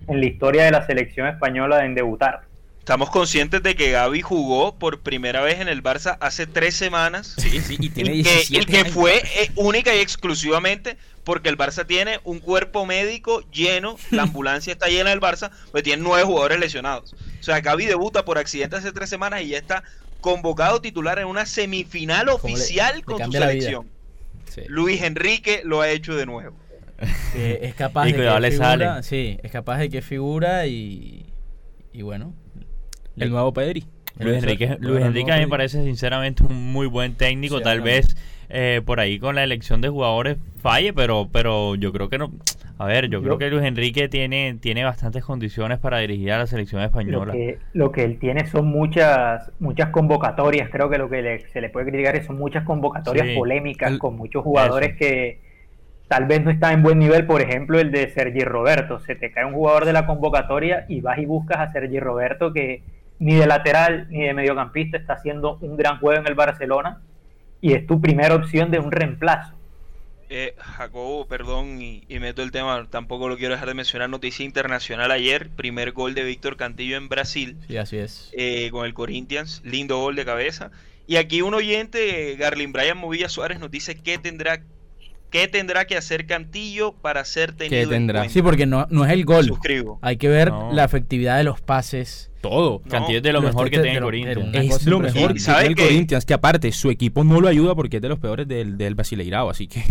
en 0.08 0.20
la 0.20 0.26
historia 0.26 0.64
de 0.64 0.70
la 0.70 0.86
selección 0.86 1.26
española 1.26 1.84
en 1.84 1.94
debutar. 1.94 2.42
Estamos 2.82 3.10
conscientes 3.10 3.62
de 3.62 3.76
que 3.76 3.92
Gaby 3.92 4.22
jugó 4.22 4.74
por 4.74 5.02
primera 5.02 5.40
vez 5.40 5.60
en 5.60 5.68
el 5.68 5.84
Barça 5.84 6.16
hace 6.18 6.48
tres 6.48 6.74
semanas. 6.74 7.36
Sí, 7.38 7.60
sí, 7.60 7.76
y 7.78 7.90
tiene 7.90 8.24
que, 8.24 8.84
fue 8.86 9.18
eh, 9.18 9.52
única 9.54 9.94
y 9.94 10.00
exclusivamente 10.00 10.96
porque 11.22 11.48
el 11.48 11.56
Barça 11.56 11.86
tiene 11.86 12.18
un 12.24 12.40
cuerpo 12.40 12.84
médico 12.84 13.48
lleno, 13.52 13.98
la 14.10 14.22
ambulancia 14.24 14.72
está 14.72 14.88
llena 14.88 15.10
del 15.10 15.20
Barça, 15.20 15.52
pues 15.70 15.84
tiene 15.84 16.02
nueve 16.02 16.24
jugadores 16.24 16.58
lesionados. 16.58 17.14
O 17.38 17.42
sea, 17.44 17.60
Gaby 17.60 17.86
debuta 17.86 18.24
por 18.24 18.36
accidente 18.36 18.74
hace 18.74 18.90
tres 18.90 19.08
semanas 19.08 19.42
y 19.42 19.50
ya 19.50 19.58
está 19.58 19.84
convocado 20.20 20.80
titular 20.80 21.20
en 21.20 21.28
una 21.28 21.46
semifinal 21.46 22.30
oficial 22.30 23.04
con 23.04 23.24
su 23.24 23.30
selección. 23.30 23.88
Luis 24.66 25.02
Enrique 25.02 25.62
lo 25.64 25.82
ha 25.82 25.88
hecho 25.88 26.16
de 26.16 26.26
nuevo. 26.26 26.56
Eh, 27.34 27.60
es 27.62 27.74
capaz 27.74 28.04
de 28.06 28.12
que 28.12 28.50
figura, 28.50 29.02
sí, 29.02 29.38
es 29.42 29.50
capaz 29.50 29.78
de 29.78 29.88
que 29.88 30.02
figura 30.02 30.66
y, 30.66 31.32
y 31.92 32.02
bueno, 32.02 32.34
el 33.16 33.30
nuevo 33.30 33.52
Pedri. 33.52 33.84
Luis 34.18 34.42
Enrique, 34.42 34.76
Luis 34.80 35.04
Enrique 35.04 35.32
a 35.32 35.36
mí 35.36 35.42
me 35.42 35.48
parece 35.48 35.82
sinceramente 35.84 36.44
un 36.44 36.72
muy 36.72 36.86
buen 36.86 37.14
técnico, 37.14 37.60
tal 37.60 37.80
vez 37.80 38.14
eh, 38.50 38.82
por 38.84 39.00
ahí 39.00 39.18
con 39.18 39.34
la 39.34 39.44
elección 39.44 39.80
de 39.80 39.88
jugadores 39.88 40.36
falle, 40.60 40.92
pero 40.92 41.28
pero 41.32 41.74
yo 41.74 41.92
creo 41.92 42.08
que 42.08 42.18
no. 42.18 42.30
A 42.78 42.86
ver, 42.86 43.08
yo, 43.08 43.22
creo 43.22 43.38
que 43.38 43.48
Luis 43.48 43.62
Enrique 43.62 44.08
tiene, 44.08 44.56
tiene 44.60 44.82
bastantes 44.82 45.24
condiciones 45.24 45.78
para 45.78 45.98
dirigir 45.98 46.32
a 46.32 46.38
la 46.38 46.46
selección 46.48 46.82
española. 46.82 47.32
Lo 47.74 47.92
que, 47.92 48.02
él 48.02 48.18
tiene 48.18 48.46
son 48.48 48.66
muchas 48.66 49.52
muchas 49.60 49.90
convocatorias, 49.90 50.68
creo 50.68 50.90
que 50.90 50.98
lo 50.98 51.08
que 51.08 51.44
se 51.52 51.60
le 51.60 51.68
puede 51.68 51.90
criticar 51.90 52.16
es 52.16 52.26
son 52.26 52.38
muchas 52.38 52.64
convocatorias 52.64 53.36
polémicas 53.36 53.98
con 53.98 54.16
muchos 54.16 54.42
jugadores 54.42 54.96
que 54.96 55.38
tal 56.08 56.26
vez 56.26 56.42
no 56.42 56.50
están 56.50 56.74
en 56.74 56.82
buen 56.82 56.98
nivel, 56.98 57.24
por 57.24 57.40
ejemplo 57.40 57.78
el 57.78 57.92
de 57.92 58.08
Sergi 58.10 58.40
Roberto, 58.40 58.98
se 58.98 59.14
te 59.14 59.30
cae 59.30 59.44
un 59.44 59.54
jugador 59.54 59.84
de 59.84 59.92
la 59.92 60.04
convocatoria 60.04 60.84
y 60.88 61.00
vas 61.00 61.18
y 61.18 61.24
buscas 61.24 61.58
a 61.58 61.72
Sergi 61.72 62.00
Roberto 62.00 62.52
que 62.52 62.82
ni 63.18 63.34
de 63.34 63.46
lateral 63.46 64.06
ni 64.10 64.22
de 64.24 64.34
mediocampista 64.34 64.96
está 64.96 65.14
haciendo 65.14 65.58
un 65.60 65.76
gran 65.76 65.98
juego 65.98 66.20
en 66.20 66.26
el 66.26 66.34
Barcelona 66.34 67.00
y 67.60 67.74
es 67.74 67.86
tu 67.86 68.00
primera 68.00 68.34
opción 68.34 68.70
de 68.70 68.78
un 68.78 68.90
reemplazo. 68.90 69.54
Eh, 70.34 70.54
Jacobo, 70.56 71.26
perdón, 71.26 71.82
y, 71.82 72.04
meto 72.08 72.42
el 72.42 72.52
tema, 72.52 72.86
tampoco 72.88 73.28
lo 73.28 73.36
quiero 73.36 73.52
dejar 73.52 73.68
de 73.68 73.74
mencionar, 73.74 74.08
noticia 74.08 74.46
internacional 74.46 75.10
ayer, 75.10 75.50
primer 75.50 75.92
gol 75.92 76.14
de 76.14 76.24
Víctor 76.24 76.56
Cantillo 76.56 76.96
en 76.96 77.10
Brasil. 77.10 77.58
Sí, 77.68 77.76
así 77.76 77.98
es. 77.98 78.30
Eh, 78.32 78.70
con 78.70 78.86
el 78.86 78.94
Corinthians, 78.94 79.60
lindo 79.62 79.98
gol 79.98 80.16
de 80.16 80.24
cabeza. 80.24 80.70
Y 81.06 81.16
aquí 81.16 81.42
un 81.42 81.52
oyente, 81.52 82.34
Garlin 82.36 82.72
Brian 82.72 82.96
Movilla 82.96 83.28
Suárez, 83.28 83.60
nos 83.60 83.70
dice 83.70 83.94
que 83.94 84.16
tendrá 84.16 84.62
¿Qué 85.32 85.48
tendrá 85.48 85.86
que 85.86 85.96
hacer 85.96 86.26
Cantillo 86.26 86.92
para 86.92 87.24
ser 87.24 87.52
tenido 87.52 87.88
¿Qué 87.88 87.94
tendrá? 87.94 88.28
Sí, 88.28 88.42
porque 88.42 88.66
no, 88.66 88.86
no 88.90 89.06
es 89.06 89.12
el 89.12 89.24
gol. 89.24 89.46
Suscribo. 89.46 89.98
Hay 90.02 90.18
que 90.18 90.28
ver 90.28 90.52
la 90.72 90.84
efectividad 90.84 91.38
de 91.38 91.44
los 91.44 91.62
pases. 91.62 92.30
Todo. 92.42 92.82
Cantillo 92.82 93.18
es 93.18 93.22
de 93.22 93.32
lo 93.32 93.40
mejor 93.40 93.70
que 93.70 93.78
tiene 93.78 93.96
el 93.96 94.02
Corinthians. 94.02 94.54
Es 94.54 94.86
lo 94.86 94.98
mejor 94.98 95.32
que 95.32 95.40
tiene 95.40 95.66
el 95.66 95.76
Corinthians, 95.76 96.26
que 96.26 96.34
aparte 96.34 96.70
su 96.72 96.90
equipo 96.90 97.24
no 97.24 97.40
lo 97.40 97.48
ayuda 97.48 97.74
porque 97.74 97.96
es 97.96 98.02
de 98.02 98.08
los 98.08 98.18
peores 98.18 98.46
del, 98.46 98.76
del 98.76 98.94
Basileirao, 98.94 99.48
así 99.48 99.68
que... 99.68 99.82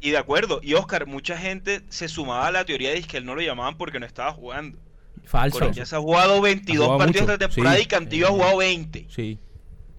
Y 0.00 0.10
de 0.10 0.18
acuerdo. 0.18 0.58
Y 0.62 0.74
Oscar, 0.74 1.06
mucha 1.06 1.38
gente 1.38 1.82
se 1.88 2.08
sumaba 2.08 2.48
a 2.48 2.50
la 2.50 2.64
teoría 2.64 2.90
de 2.90 3.02
que 3.02 3.18
él 3.18 3.24
no 3.24 3.36
lo 3.36 3.42
llamaban 3.42 3.76
porque 3.76 4.00
no 4.00 4.06
estaba 4.06 4.32
jugando. 4.32 4.78
Falso. 5.24 5.70
Ya 5.70 5.86
se 5.86 5.94
ha 5.94 6.00
jugado 6.00 6.40
22 6.40 6.98
partidos 6.98 7.28
de 7.28 7.38
temporada 7.38 7.78
y 7.78 7.86
Cantillo 7.86 8.26
ha 8.26 8.30
jugado 8.30 8.56
20. 8.56 9.06
Sí. 9.08 9.38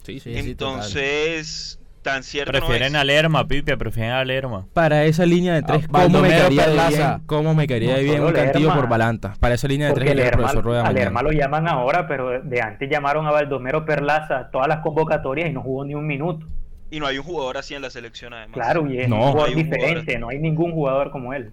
Sí, 0.05 0.19
sí. 0.19 0.33
Entonces, 0.35 1.79
tan 2.03 2.21
cierto 2.21 2.51
prefieren 2.51 2.95
a 2.95 3.03
Lerma, 3.03 3.47
Pipe, 3.47 3.75
prefieren 3.77 4.11
a 4.11 4.23
Lerma. 4.23 4.67
Para 4.73 5.05
esa 5.05 5.25
línea 5.25 5.53
de 5.53 5.59
ah, 5.59 5.65
tres, 5.65 5.87
¿cómo, 5.87 6.21
me 6.21 6.29
caería 6.29 6.67
bien, 6.67 7.21
¿cómo 7.25 7.55
me 7.55 7.67
caería 7.67 7.97
bien 7.97 8.23
un 8.23 8.33
Cantillo 8.33 8.73
por 8.73 8.87
Balanta? 8.87 9.35
Para 9.39 9.55
esa 9.55 9.67
línea 9.67 9.87
de 9.87 9.93
tres, 9.93 10.11
el 10.11 10.31
profesor 10.31 10.63
Rueda 10.63 10.85
A 10.85 10.91
Lerma 10.91 11.23
lo 11.23 11.31
llaman 11.31 11.67
ahora, 11.67 12.07
pero 12.07 12.41
de 12.41 12.61
antes 12.61 12.89
llamaron 12.89 13.25
a 13.25 13.31
Baldomero 13.31 13.85
Perlaza 13.85 14.49
todas 14.51 14.67
las 14.67 14.79
convocatorias 14.79 15.49
y 15.49 15.53
no 15.53 15.61
jugó 15.61 15.85
ni 15.85 15.95
un 15.95 16.05
minuto. 16.05 16.45
Y 16.91 16.99
no 16.99 17.07
hay 17.07 17.17
un 17.17 17.23
jugador 17.23 17.57
así 17.57 17.73
en 17.73 17.81
la 17.81 17.89
selección, 17.89 18.33
además. 18.33 18.53
Claro, 18.53 18.85
y 18.87 18.99
es 18.99 19.09
un 19.09 19.19
jugador 19.19 19.55
diferente, 19.55 20.19
no 20.19 20.29
hay 20.29 20.37
ningún 20.37 20.73
jugador 20.73 21.09
como 21.09 21.33
él. 21.33 21.51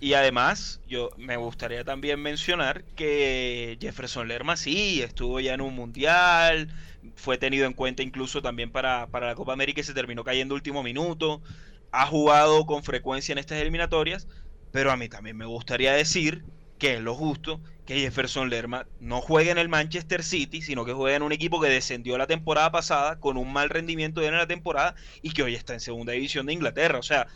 Y 0.00 0.14
además, 0.14 0.80
yo 0.88 1.10
me 1.16 1.36
gustaría 1.36 1.84
también 1.84 2.20
mencionar 2.20 2.84
que 2.96 3.78
Jefferson 3.80 4.28
Lerma 4.28 4.56
sí 4.56 5.00
estuvo 5.00 5.40
ya 5.40 5.54
en 5.54 5.60
un 5.60 5.74
mundial, 5.74 6.68
fue 7.16 7.38
tenido 7.38 7.66
en 7.66 7.72
cuenta 7.72 8.02
incluso 8.02 8.42
también 8.42 8.70
para, 8.70 9.06
para 9.08 9.26
la 9.26 9.34
Copa 9.34 9.52
América 9.52 9.80
y 9.80 9.84
se 9.84 9.94
terminó 9.94 10.24
cayendo 10.24 10.54
último 10.54 10.82
minuto. 10.82 11.42
Ha 11.92 12.06
jugado 12.06 12.66
con 12.66 12.82
frecuencia 12.82 13.32
en 13.32 13.38
estas 13.38 13.60
eliminatorias, 13.60 14.26
pero 14.72 14.90
a 14.90 14.96
mí 14.96 15.08
también 15.08 15.36
me 15.36 15.46
gustaría 15.46 15.92
decir 15.92 16.44
que 16.78 16.94
es 16.94 17.00
lo 17.00 17.14
justo 17.14 17.60
que 17.86 18.00
Jefferson 18.00 18.50
Lerma 18.50 18.86
no 18.98 19.20
juegue 19.20 19.50
en 19.50 19.58
el 19.58 19.68
Manchester 19.68 20.22
City, 20.22 20.62
sino 20.62 20.84
que 20.84 20.92
juegue 20.92 21.16
en 21.16 21.22
un 21.22 21.32
equipo 21.32 21.60
que 21.60 21.68
descendió 21.68 22.16
la 22.16 22.26
temporada 22.26 22.72
pasada 22.72 23.20
con 23.20 23.36
un 23.36 23.52
mal 23.52 23.68
rendimiento 23.68 24.22
en 24.22 24.36
la 24.36 24.46
temporada 24.46 24.94
y 25.22 25.32
que 25.32 25.42
hoy 25.42 25.54
está 25.54 25.74
en 25.74 25.80
segunda 25.80 26.12
división 26.12 26.46
de 26.46 26.54
Inglaterra. 26.54 26.98
O 26.98 27.02
sea, 27.02 27.26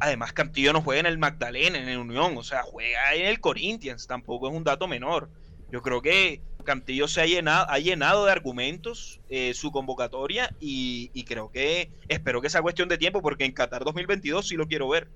además 0.00 0.32
Cantillo 0.32 0.72
no 0.72 0.80
juega 0.80 1.00
en 1.00 1.06
el 1.06 1.18
Magdalena, 1.18 1.78
en 1.78 1.88
el 1.88 1.98
Unión, 1.98 2.36
o 2.36 2.44
sea, 2.44 2.62
juega 2.62 3.14
en 3.14 3.26
el 3.26 3.40
Corinthians, 3.40 4.06
tampoco 4.06 4.48
es 4.48 4.54
un 4.54 4.64
dato 4.64 4.86
menor. 4.86 5.28
Yo 5.70 5.82
creo 5.82 6.00
que 6.02 6.40
Cantillo 6.64 7.08
se 7.08 7.20
ha 7.20 7.26
llenado, 7.26 7.66
ha 7.68 7.78
llenado 7.78 8.26
de 8.26 8.32
argumentos 8.32 9.20
eh, 9.28 9.54
su 9.54 9.70
convocatoria 9.72 10.54
y, 10.60 11.24
creo 11.24 11.50
que 11.50 11.90
espero 12.08 12.42
que 12.42 12.50
sea 12.50 12.62
cuestión 12.62 12.88
de 12.88 12.98
tiempo 12.98 13.22
porque 13.22 13.44
en 13.44 13.52
Qatar 13.52 13.84
2022 13.84 14.48
sí 14.48 14.56
lo 14.56 14.66
quiero 14.66 14.88
ver. 14.88 15.08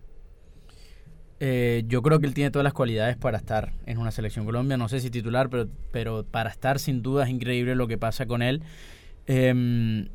Eh, 1.42 1.84
yo 1.86 2.02
creo 2.02 2.20
que 2.20 2.26
él 2.26 2.34
tiene 2.34 2.50
todas 2.50 2.64
las 2.64 2.74
cualidades 2.74 3.16
para 3.16 3.38
estar 3.38 3.72
en 3.86 3.98
una 3.98 4.10
selección 4.10 4.44
Colombia. 4.44 4.76
No 4.76 4.88
sé 4.88 5.00
si 5.00 5.10
titular, 5.10 5.48
pero, 5.48 5.68
pero 5.90 6.24
para 6.24 6.50
estar 6.50 6.78
sin 6.78 7.02
duda 7.02 7.24
es 7.24 7.30
increíble 7.30 7.74
lo 7.74 7.88
que 7.88 7.96
pasa 7.96 8.26
con 8.26 8.42
él. 8.42 8.62
Em, 9.26 10.08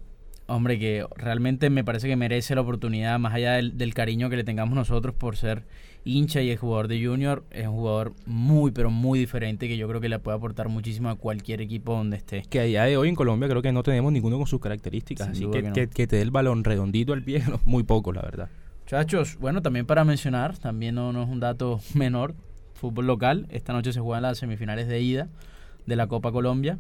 hombre, 0.48 0.78
que 0.80 1.06
realmente 1.15 1.69
me 1.69 1.84
parece 1.84 2.08
que 2.08 2.15
merece 2.15 2.56
la 2.56 2.62
oportunidad, 2.62 3.17
más 3.19 3.34
allá 3.34 3.54
del, 3.54 3.93
cariño 3.93 4.30
que 4.30 4.36
le 4.36 4.43
tengamos 4.43 4.76
nosotros 4.76 5.15
por 5.15 5.38
ser 5.38 5.63
hincha 6.06 6.41
y 6.41 6.52
el 6.52 6.58
jugador 6.58 6.88
de 6.88 7.06
Junior. 7.06 7.44
Es 7.52 7.68
un 7.68 7.74
jugador 7.74 8.13
muy, 8.26 8.72
pero 8.72 8.89
muy 8.89 9.20
diferente 9.20 9.68
que 9.68 9.76
yo 9.76 9.88
creo 9.89 10.00
que 10.00 10.08
le 10.08 10.20
puede 10.20 10.38
aportar 10.38 10.70
muchísimo 10.70 11.10
a 11.10 11.15
cualquier 11.15 11.60
equipo 11.60 11.94
donde 11.94 12.18
esté. 12.18 12.44
Que 12.50 12.62
a 12.62 12.63
día 12.63 12.84
de 12.84 12.96
hoy 12.96 13.10
en 13.10 13.15
Colombia 13.15 13.50
creo 13.50 13.62
que 13.62 13.74
no 13.74 13.84
tenemos 13.84 14.13
ninguno 14.13 14.38
con 14.38 14.48
sus 14.48 14.62
características. 14.62 15.28
así 15.28 15.50
que, 15.50 15.89
que, 15.89 16.08
te 16.08 16.15
dé 16.15 16.22
el 16.22 16.32
balón 16.32 16.63
redondito 16.63 17.12
al 17.12 17.24
pie, 17.24 17.44
muy 17.65 17.84
poco, 17.84 18.13
la 18.13 18.22
verdad. 18.22 18.50
Muchachos, 18.84 19.38
bueno, 19.39 19.62
también 19.62 19.86
para 19.88 20.06
mencionar, 20.06 20.58
también 20.58 20.96
no, 20.96 21.10
es 21.22 21.28
un 21.28 21.39
dato 21.39 21.82
menor, 21.96 22.36
fútbol 22.74 23.08
local, 23.08 23.48
esta 23.50 23.74
noche 23.74 23.91
se 23.91 24.00
juegan 24.00 24.24
las 24.24 24.38
semifinales 24.38 24.88
de 24.88 25.02
ida 25.02 25.28
de 25.86 25.96
la 25.96 26.08
Copa 26.08 26.32
Colombia. 26.32 26.78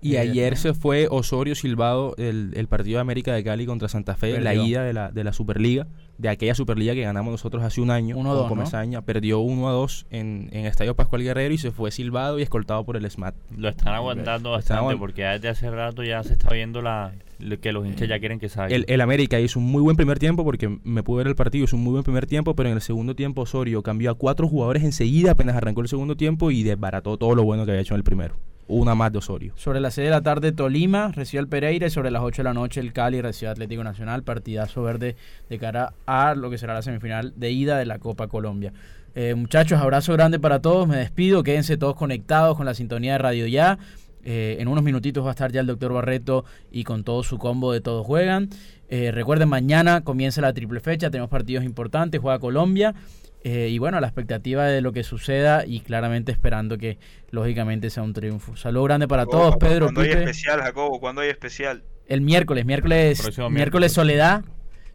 Y 0.00 0.16
ayer 0.16 0.56
se 0.56 0.74
fue 0.74 1.08
Osorio 1.10 1.54
Silvado 1.54 2.14
el, 2.18 2.52
el, 2.54 2.68
partido 2.68 2.98
de 2.98 3.00
América 3.00 3.34
de 3.34 3.42
Cali 3.42 3.66
contra 3.66 3.88
Santa 3.88 4.14
Fe, 4.14 4.40
la 4.40 4.54
ida 4.54 4.84
de 4.84 4.92
la, 4.92 5.10
de 5.10 5.24
la 5.24 5.32
Superliga, 5.32 5.88
de 6.18 6.28
aquella 6.28 6.54
Superliga 6.54 6.94
que 6.94 7.02
ganamos 7.02 7.32
nosotros 7.32 7.64
hace 7.64 7.80
un 7.80 7.90
año 7.90 8.14
con 8.14 8.48
Comesaña. 8.48 9.02
Perdió 9.02 9.40
1 9.40 9.68
a 9.68 9.72
2 9.72 10.06
en, 10.10 10.50
en 10.52 10.66
Estadio 10.66 10.94
Pascual 10.94 11.22
Guerrero 11.22 11.52
y 11.52 11.58
se 11.58 11.72
fue 11.72 11.90
silbado 11.90 12.38
y 12.38 12.42
escoltado 12.42 12.84
por 12.84 12.96
el 12.96 13.10
SMAT. 13.10 13.34
Lo 13.56 13.68
están 13.68 13.94
aguantando 13.94 14.52
bastante 14.52 14.96
porque 14.96 15.24
desde 15.24 15.48
hace 15.48 15.70
rato 15.70 16.04
ya 16.04 16.22
se 16.22 16.34
está 16.34 16.54
viendo 16.54 16.80
la 16.80 17.12
que 17.60 17.72
los 17.72 17.86
hinchas 17.86 18.08
ya 18.08 18.18
quieren 18.20 18.38
que 18.38 18.48
salga. 18.48 18.74
El, 18.74 18.84
el, 18.88 19.00
América 19.00 19.40
hizo 19.40 19.58
un 19.58 19.66
muy 19.66 19.82
buen 19.82 19.96
primer 19.96 20.18
tiempo 20.18 20.44
porque 20.44 20.78
me 20.84 21.02
pude 21.02 21.18
ver 21.18 21.28
el 21.28 21.36
partido, 21.36 21.64
hizo 21.64 21.76
un 21.76 21.82
muy 21.82 21.92
buen 21.92 22.04
primer 22.04 22.26
tiempo, 22.26 22.54
pero 22.54 22.68
en 22.68 22.76
el 22.76 22.82
segundo 22.82 23.14
tiempo 23.14 23.42
Osorio 23.42 23.82
cambió 23.82 24.10
a 24.10 24.14
cuatro 24.14 24.48
jugadores 24.48 24.84
enseguida 24.84 25.32
apenas 25.32 25.56
arrancó 25.56 25.80
el 25.80 25.88
segundo 25.88 26.16
tiempo 26.16 26.50
y 26.50 26.62
desbarató 26.62 27.16
todo 27.16 27.34
lo 27.34 27.44
bueno 27.44 27.64
que 27.64 27.72
había 27.72 27.82
hecho 27.82 27.94
en 27.94 27.98
el 27.98 28.04
primero 28.04 28.36
una 28.68 28.94
más 28.94 29.10
de 29.12 29.18
Osorio. 29.18 29.52
Sobre 29.56 29.80
las 29.80 29.94
6 29.94 30.06
de 30.06 30.10
la 30.10 30.22
tarde 30.22 30.52
Tolima 30.52 31.10
recibe 31.12 31.40
al 31.40 31.48
Pereira 31.48 31.86
y 31.86 31.90
sobre 31.90 32.10
las 32.10 32.22
8 32.22 32.42
de 32.42 32.44
la 32.44 32.54
noche 32.54 32.80
el 32.80 32.92
Cali 32.92 33.20
recibe 33.20 33.50
Atlético 33.50 33.82
Nacional, 33.82 34.22
partidazo 34.22 34.82
verde 34.82 35.16
de 35.48 35.58
cara 35.58 35.94
a 36.06 36.34
lo 36.34 36.50
que 36.50 36.58
será 36.58 36.74
la 36.74 36.82
semifinal 36.82 37.32
de 37.36 37.50
ida 37.50 37.78
de 37.78 37.86
la 37.86 37.98
Copa 37.98 38.28
Colombia. 38.28 38.72
Eh, 39.14 39.34
muchachos, 39.34 39.80
abrazo 39.80 40.12
grande 40.12 40.38
para 40.38 40.60
todos, 40.60 40.86
me 40.86 40.96
despido, 40.96 41.42
quédense 41.42 41.76
todos 41.76 41.96
conectados 41.96 42.56
con 42.56 42.66
la 42.66 42.74
sintonía 42.74 43.12
de 43.12 43.18
Radio 43.18 43.46
Ya. 43.46 43.78
Eh, 44.24 44.56
en 44.60 44.68
unos 44.68 44.84
minutitos 44.84 45.24
va 45.24 45.28
a 45.28 45.30
estar 45.30 45.50
ya 45.50 45.60
el 45.60 45.66
doctor 45.66 45.92
Barreto 45.92 46.44
y 46.70 46.84
con 46.84 47.02
todo 47.02 47.22
su 47.22 47.38
combo 47.38 47.72
de 47.72 47.80
todos 47.80 48.06
juegan. 48.06 48.50
Eh, 48.90 49.10
recuerden, 49.10 49.48
mañana 49.48 50.02
comienza 50.02 50.40
la 50.40 50.52
triple 50.52 50.80
fecha, 50.80 51.10
tenemos 51.10 51.30
partidos 51.30 51.64
importantes, 51.64 52.20
juega 52.20 52.38
Colombia. 52.38 52.94
Eh, 53.44 53.68
y 53.70 53.78
bueno, 53.78 54.00
la 54.00 54.08
expectativa 54.08 54.64
de 54.66 54.80
lo 54.80 54.92
que 54.92 55.04
suceda 55.04 55.64
y 55.64 55.80
claramente 55.80 56.32
esperando 56.32 56.76
que 56.76 56.98
lógicamente 57.30 57.88
sea 57.90 58.02
un 58.02 58.12
triunfo. 58.12 58.56
Saludo 58.56 58.84
grande 58.84 59.06
para 59.06 59.26
todos, 59.26 59.56
Pedro. 59.56 59.86
¿Cuándo 59.86 60.00
hay 60.00 60.10
especial, 60.10 60.60
Jacobo? 60.60 60.98
¿Cuándo 60.98 61.20
hay 61.20 61.30
especial? 61.30 61.84
El 62.06 62.20
miércoles, 62.20 62.64
miércoles, 62.66 63.38
miércoles, 63.50 63.92
Soledad. 63.92 64.44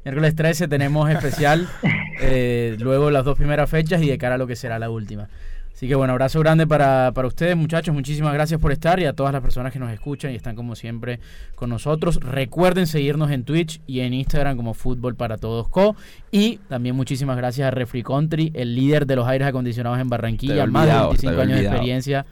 Miércoles 0.04 0.36
13 0.36 0.68
tenemos 0.68 1.10
especial, 1.10 1.70
eh, 2.20 2.76
luego 2.80 3.10
las 3.10 3.24
dos 3.24 3.38
primeras 3.38 3.70
fechas 3.70 4.02
y 4.02 4.10
de 4.10 4.18
cara 4.18 4.36
a 4.36 4.38
lo 4.38 4.48
que 4.48 4.58
será 4.58 4.78
la 4.78 4.90
última. 4.90 5.30
Así 5.74 5.88
que 5.88 5.96
bueno, 5.96 6.14
abrazo 6.14 6.40
grande 6.40 6.68
para, 6.68 7.12
para 7.14 7.28
ustedes 7.28 7.58
muchachos, 7.58 7.94
muchísimas 7.96 8.34
gracias 8.34 8.62
por 8.62 8.72
estar 8.72 9.00
y 9.00 9.06
a 9.06 9.14
todas 9.14 9.34
las 9.34 9.42
personas 9.42 9.74
que 9.74 9.80
nos 9.80 9.92
escuchan 9.92 10.32
y 10.32 10.36
están 10.36 10.56
como 10.56 10.76
siempre 10.76 11.20
con 11.56 11.70
nosotros. 11.72 12.20
Recuerden 12.22 12.86
seguirnos 12.86 13.32
en 13.32 13.44
Twitch 13.44 13.82
y 13.88 14.02
en 14.02 14.14
Instagram 14.14 14.56
como 14.56 14.76
Fútbol 14.76 15.16
para 15.16 15.38
Todos 15.38 15.68
Co. 15.70 15.96
Y 16.32 16.58
también 16.70 16.96
muchísimas 16.96 17.38
gracias 17.38 17.68
a 17.68 17.72
Refri 17.72 18.04
Country, 18.04 18.52
el 18.54 18.76
líder 18.76 19.08
de 19.08 19.16
los 19.16 19.28
aires 19.28 19.48
acondicionados 19.48 20.00
en 20.00 20.10
Barranquilla, 20.10 20.66
más 20.68 20.88
de 20.88 20.94
25 20.94 21.42
años 21.42 21.58
de 21.58 21.66
experiencia, 21.66 22.26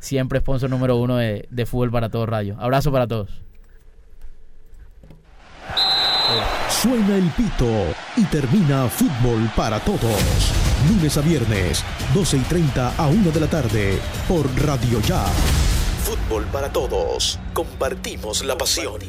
siempre 0.00 0.40
sponsor 0.40 0.70
número 0.70 0.96
uno 0.96 1.16
de, 1.16 1.46
de 1.50 1.66
Fútbol 1.66 1.90
para 1.90 2.08
Todos 2.08 2.28
Radio. 2.28 2.56
Abrazo 2.58 2.90
para 2.90 3.06
todos. 3.06 3.42
Suena 6.68 7.16
el 7.16 7.28
pito 7.30 7.66
y 8.16 8.24
termina 8.24 8.88
Fútbol 8.88 9.50
para 9.54 9.78
Todos. 9.80 10.67
Lunes 10.86 11.16
a 11.16 11.20
viernes, 11.22 11.84
12 12.14 12.36
y 12.36 12.40
30 12.40 12.94
a 12.96 13.08
1 13.08 13.30
de 13.32 13.40
la 13.40 13.48
tarde, 13.48 13.98
por 14.28 14.46
Radio 14.64 15.00
Ya. 15.00 15.24
Fútbol 16.04 16.44
para 16.52 16.72
Todos. 16.72 17.38
Compartimos 17.52 18.44
la 18.44 18.56
pasión. 18.56 19.00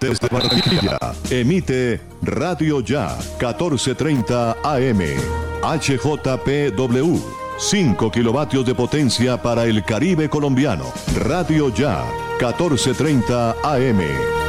Desde 0.00 0.28
Barranquilla, 0.28 0.98
emite 1.30 2.00
Radio 2.22 2.80
Ya, 2.80 3.16
1430 3.38 4.56
AM. 4.64 5.00
HJPW. 5.62 7.20
5 7.58 8.10
kilovatios 8.10 8.64
de 8.64 8.74
potencia 8.74 9.40
para 9.40 9.64
el 9.64 9.84
Caribe 9.84 10.30
colombiano. 10.30 10.86
Radio 11.14 11.72
Ya, 11.72 12.04
1430 12.38 13.56
AM. 13.62 14.39